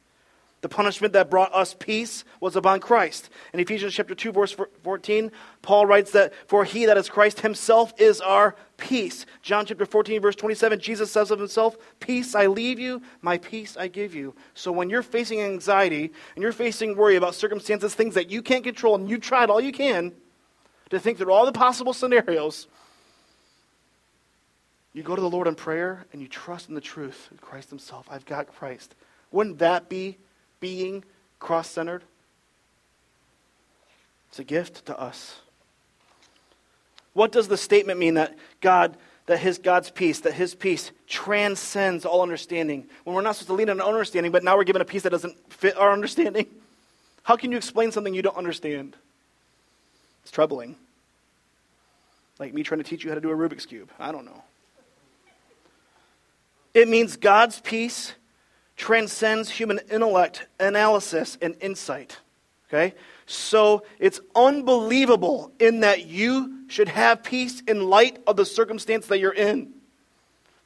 [0.64, 3.30] The punishment that brought us peace was upon Christ.
[3.52, 5.30] In Ephesians chapter 2 verse 14,
[5.62, 9.26] Paul writes that for he that is Christ himself is our peace.
[9.42, 13.76] John chapter 14 verse 27, Jesus says of himself, "Peace I leave you, my peace
[13.76, 18.16] I give you." So when you're facing anxiety and you're facing worry about circumstances, things
[18.16, 20.14] that you can't control and you've tried all you can
[20.92, 22.68] to think through all the possible scenarios,
[24.94, 28.08] you go to the Lord in prayer and you trust in the truth Christ himself.
[28.10, 28.96] I've got Christ.
[29.30, 30.20] Wouldn't that be
[30.64, 31.04] being
[31.42, 32.04] cross centered.
[34.30, 35.42] It's a gift to us.
[37.12, 38.96] What does the statement mean that God
[39.26, 42.88] that his God's peace, that his peace transcends all understanding?
[43.04, 45.02] When we're not supposed to lean on our understanding, but now we're given a peace
[45.02, 46.46] that doesn't fit our understanding?
[47.24, 48.96] How can you explain something you don't understand?
[50.22, 50.78] It's troubling.
[52.40, 53.92] Like me trying to teach you how to do a Rubik's Cube.
[54.00, 54.44] I don't know.
[56.74, 58.14] It means God's peace
[58.84, 62.18] transcends human intellect, analysis, and insight.
[62.68, 62.94] Okay?
[63.26, 69.20] So it's unbelievable in that you should have peace in light of the circumstance that
[69.20, 69.72] you're in.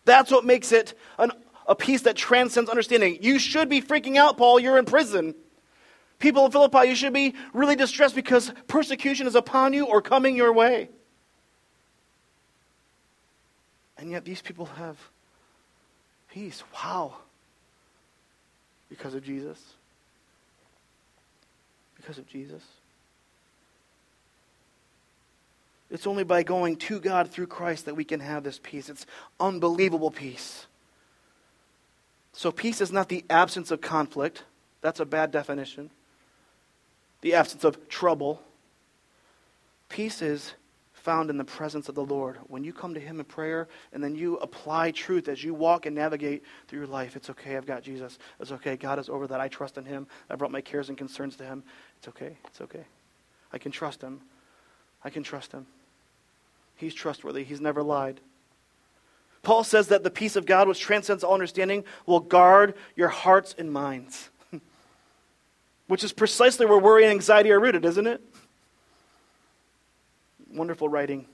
[0.05, 1.31] That's what makes it an,
[1.67, 3.19] a peace that transcends understanding.
[3.21, 4.59] You should be freaking out, Paul.
[4.59, 5.35] You're in prison.
[6.17, 10.35] People in Philippi, you should be really distressed because persecution is upon you or coming
[10.35, 10.89] your way.
[13.99, 14.97] And yet these people have
[16.31, 16.63] peace.
[16.73, 17.17] Wow.
[18.89, 19.61] Because of Jesus.
[21.95, 22.63] Because of Jesus.
[25.89, 28.89] It's only by going to God through Christ that we can have this peace.
[28.89, 29.05] It's
[29.39, 30.67] unbelievable peace.
[32.33, 34.43] So, peace is not the absence of conflict.
[34.81, 35.89] That's a bad definition.
[37.21, 38.41] The absence of trouble.
[39.89, 40.53] Peace is
[41.07, 42.35] found in the presence of the Lord.
[42.47, 45.85] When you come to Him in prayer and then you apply truth as you walk
[45.85, 47.55] and navigate through your life, it's okay.
[47.55, 48.19] I've got Jesus.
[48.41, 48.75] It's okay.
[48.75, 49.39] God is over that.
[49.39, 50.05] I trust in Him.
[50.29, 51.63] I brought my cares and concerns to Him.
[51.97, 52.35] It's okay.
[52.47, 52.83] It's okay.
[53.53, 54.19] I can trust Him.
[55.01, 55.65] I can trust Him.
[56.75, 57.45] He's trustworthy.
[57.45, 58.19] He's never lied.
[59.43, 63.55] Paul says that the peace of God, which transcends all understanding, will guard your hearts
[63.57, 64.29] and minds.
[65.87, 68.21] which is precisely where worry and anxiety are rooted, isn't it?
[70.57, 71.27] Wonderful writing.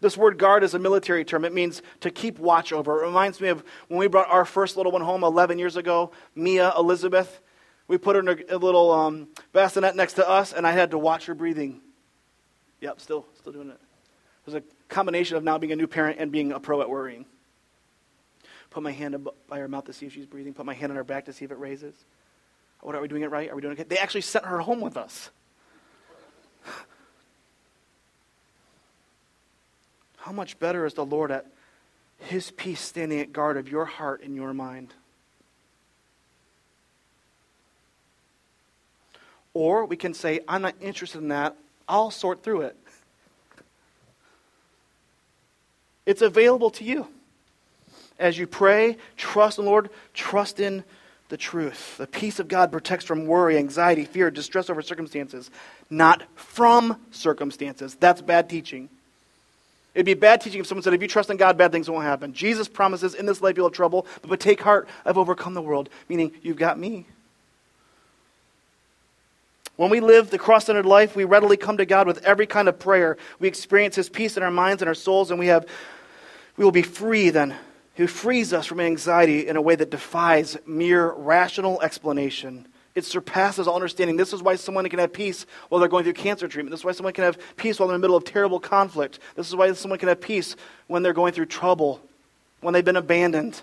[0.00, 1.44] This word guard is a military term.
[1.44, 3.02] It means to keep watch over.
[3.02, 6.12] It reminds me of when we brought our first little one home 11 years ago,
[6.34, 7.40] Mia Elizabeth.
[7.88, 10.98] We put her in a, little um, bassinet next to us, and I had to
[10.98, 11.80] watch her breathing.
[12.80, 13.74] Yep, still, still doing it.
[13.74, 16.90] It was a combination of now being a new parent and being a pro at
[16.90, 17.24] worrying.
[18.70, 20.52] Put my hand by her mouth to see if she's breathing.
[20.52, 21.94] Put my hand on her back to see if it raises.
[22.80, 23.50] What are we doing it right?
[23.50, 23.88] Are we doing it okay?
[23.88, 25.30] They actually sent her home with us.
[30.26, 31.46] How much better is the Lord at
[32.18, 34.92] His peace standing at guard of your heart and your mind?
[39.54, 41.56] Or we can say, I'm not interested in that.
[41.88, 42.76] I'll sort through it.
[46.06, 47.06] It's available to you.
[48.18, 50.82] As you pray, trust in the Lord, trust in
[51.28, 51.98] the truth.
[51.98, 55.52] The peace of God protects from worry, anxiety, fear, distress over circumstances,
[55.88, 57.94] not from circumstances.
[57.94, 58.88] That's bad teaching.
[59.96, 62.04] It'd be bad teaching if someone said, if you trust in God, bad things won't
[62.04, 62.34] happen.
[62.34, 65.62] Jesus promises, in this life you'll have trouble, but, but take heart, I've overcome the
[65.62, 67.06] world, meaning you've got me.
[69.76, 72.68] When we live the cross centered life, we readily come to God with every kind
[72.68, 73.16] of prayer.
[73.38, 75.66] We experience His peace in our minds and our souls, and we, have,
[76.58, 77.56] we will be free then.
[77.94, 82.68] He frees us from anxiety in a way that defies mere rational explanation.
[82.96, 84.16] It surpasses all understanding.
[84.16, 86.72] This is why someone can have peace while they're going through cancer treatment.
[86.72, 89.20] This is why someone can have peace while they're in the middle of terrible conflict.
[89.36, 92.00] This is why someone can have peace when they're going through trouble,
[92.62, 93.60] when they've been abandoned,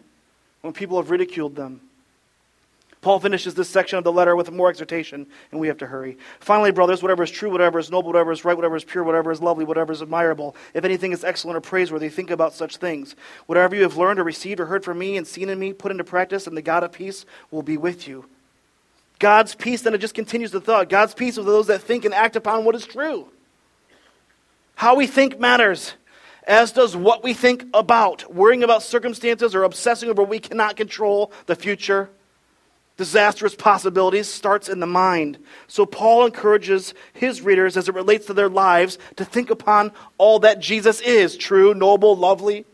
[0.61, 1.81] when people have ridiculed them.
[3.01, 6.17] Paul finishes this section of the letter with more exhortation, and we have to hurry.
[6.39, 9.31] Finally, brothers, whatever is true, whatever is noble, whatever is right, whatever is pure, whatever
[9.31, 13.15] is lovely, whatever is admirable, if anything is excellent or praiseworthy, think about such things.
[13.47, 15.91] Whatever you have learned or received or heard from me and seen in me, put
[15.91, 18.25] into practice, and the God of peace will be with you.
[19.23, 20.89] God's peace, then it just continues the thought.
[20.89, 23.29] God's peace with those that think and act upon what is true.
[24.75, 25.93] How we think matters,
[26.45, 28.35] as does what we think about.
[28.35, 32.09] Worrying about circumstances or obsessing over we cannot control, the future,
[32.97, 35.37] disastrous possibilities, starts in the mind.
[35.67, 40.39] So Paul encourages his readers, as it relates to their lives, to think upon all
[40.39, 42.65] that Jesus is true, noble, lovely.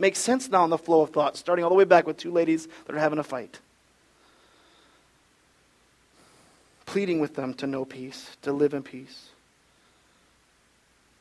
[0.00, 2.32] Makes sense now in the flow of thought, starting all the way back with two
[2.32, 3.60] ladies that are having a fight.
[6.94, 9.30] Pleading with them to know peace, to live in peace.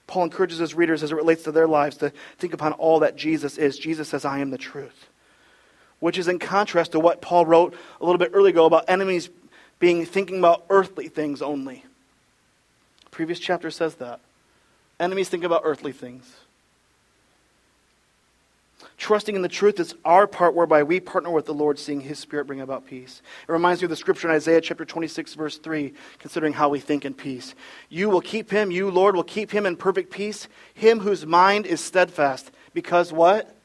[0.06, 3.16] Paul encourages his readers as it relates to their lives to think upon all that
[3.16, 3.80] Jesus is.
[3.80, 5.08] Jesus says, I am the truth.
[6.00, 9.32] Which is in contrast to what Paul wrote a little bit earlier ago about enemies
[9.80, 11.84] being thinking about earthly things only.
[13.10, 14.20] Previous chapter says that.
[15.00, 16.36] Enemies think about earthly things.
[18.98, 22.20] Trusting in the truth is our part whereby we partner with the Lord, seeing His
[22.20, 23.22] Spirit bring about peace.
[23.48, 26.80] It reminds me of the scripture in Isaiah chapter 26, verse 3, considering how we
[26.80, 27.56] think in peace.
[27.90, 31.66] You will keep him, you, Lord, will keep him in perfect peace, him whose mind
[31.66, 32.52] is steadfast.
[32.74, 33.56] Because what?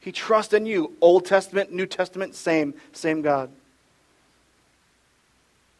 [0.00, 0.92] He trusts in you.
[1.00, 3.50] Old Testament, New Testament, same, same God.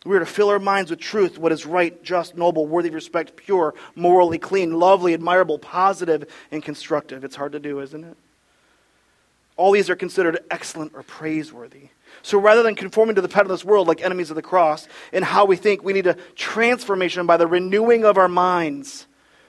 [0.05, 2.95] We are to fill our minds with truth, what is right, just, noble, worthy of
[2.95, 7.25] respect, pure, morally clean, lovely, admirable, positive, and constructive.
[7.25, 8.17] It's hard to do, isn't it?
[9.57, 11.89] All these are considered excellent or praiseworthy.
[12.23, 14.89] So rather than conforming to the pattern of this world like enemies of the cross
[15.13, 19.07] in how we think, we need a transformation by the renewing of our minds,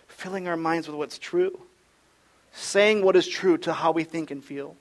[0.08, 1.60] filling our minds with what's true,
[2.54, 4.76] saying what is true to how we think and feel.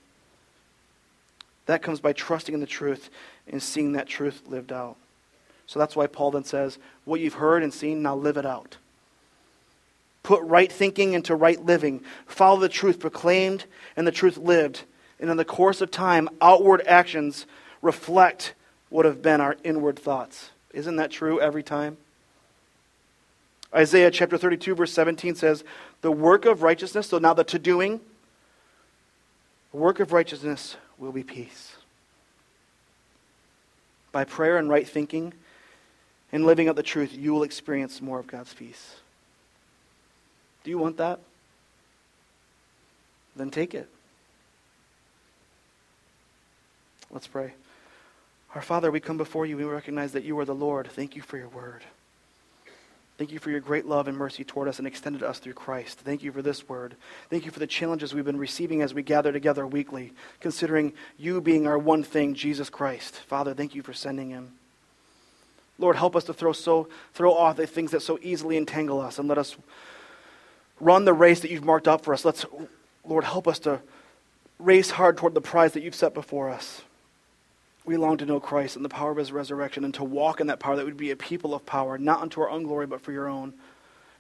[1.67, 3.09] That comes by trusting in the truth
[3.49, 4.97] and seeing that truth lived out.
[5.67, 8.77] So that's why Paul then says, What you've heard and seen, now live it out.
[10.23, 12.03] Put right thinking into right living.
[12.27, 13.65] Follow the truth proclaimed
[13.97, 14.83] and the truth lived.
[15.25, 17.47] And in the course of time, outward actions
[17.81, 18.53] reflect
[18.91, 20.51] what have been our inward thoughts.
[20.75, 21.97] Isn't that true every time?
[23.75, 25.65] Isaiah chapter 32, verse 17 says,
[26.03, 28.01] The work of righteousness, so now the to doing,
[29.73, 31.77] the work of righteousness will be peace.
[34.13, 35.33] By prayer and right thinking
[36.33, 38.97] and living out the truth, you will experience more of God's peace.
[40.65, 41.19] Do you want that?
[43.35, 43.89] Then take it.
[47.15, 47.55] Let's pray.
[48.57, 49.57] Our Father, we come before you.
[49.57, 50.89] We recognize that you are the Lord.
[50.91, 51.83] Thank you for your word.
[53.17, 56.01] Thank you for your great love and mercy toward us and extended us through Christ.
[56.01, 56.97] Thank you for this word.
[57.31, 61.41] Thank you for the challenges we've been receiving as we gather together weekly, considering you
[61.41, 63.15] being our one thing, Jesus Christ.
[63.15, 64.51] Father, thank you for sending him.
[65.79, 69.21] Lord, help us to throw, so, throw off the things that so easily entangle us
[69.21, 69.57] and let us
[70.81, 72.25] run the race that you've marked out for us.
[72.25, 72.45] Let's,
[73.05, 73.81] Lord, help us to
[74.59, 76.83] race hard toward the prize that you've set before us.
[77.85, 80.47] We long to know Christ and the power of his resurrection and to walk in
[80.47, 83.01] that power that we'd be a people of power, not unto our own glory, but
[83.01, 83.53] for your own.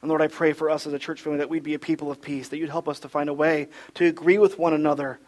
[0.03, 2.11] And Lord, I pray for us as a church family that we'd be a people
[2.11, 5.19] of peace, that you'd help us to find a way to agree with one another,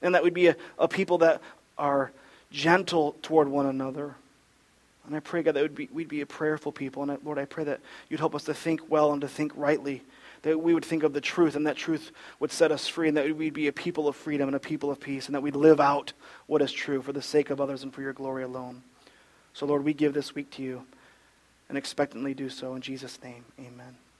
[0.00, 1.42] and that we'd be a, a people that
[1.76, 2.10] are
[2.50, 4.14] gentle toward one another.
[5.06, 7.02] And I pray, God, that would be, we'd be a prayerful people.
[7.02, 9.52] And I, Lord, I pray that you'd help us to think well and to think
[9.54, 10.02] rightly
[10.42, 13.16] that we would think of the truth and that truth would set us free and
[13.16, 15.56] that we'd be a people of freedom and a people of peace and that we'd
[15.56, 16.12] live out
[16.46, 18.82] what is true for the sake of others and for your glory alone.
[19.52, 20.86] So, Lord, we give this week to you
[21.68, 22.74] and expectantly do so.
[22.74, 23.96] In Jesus' name, amen.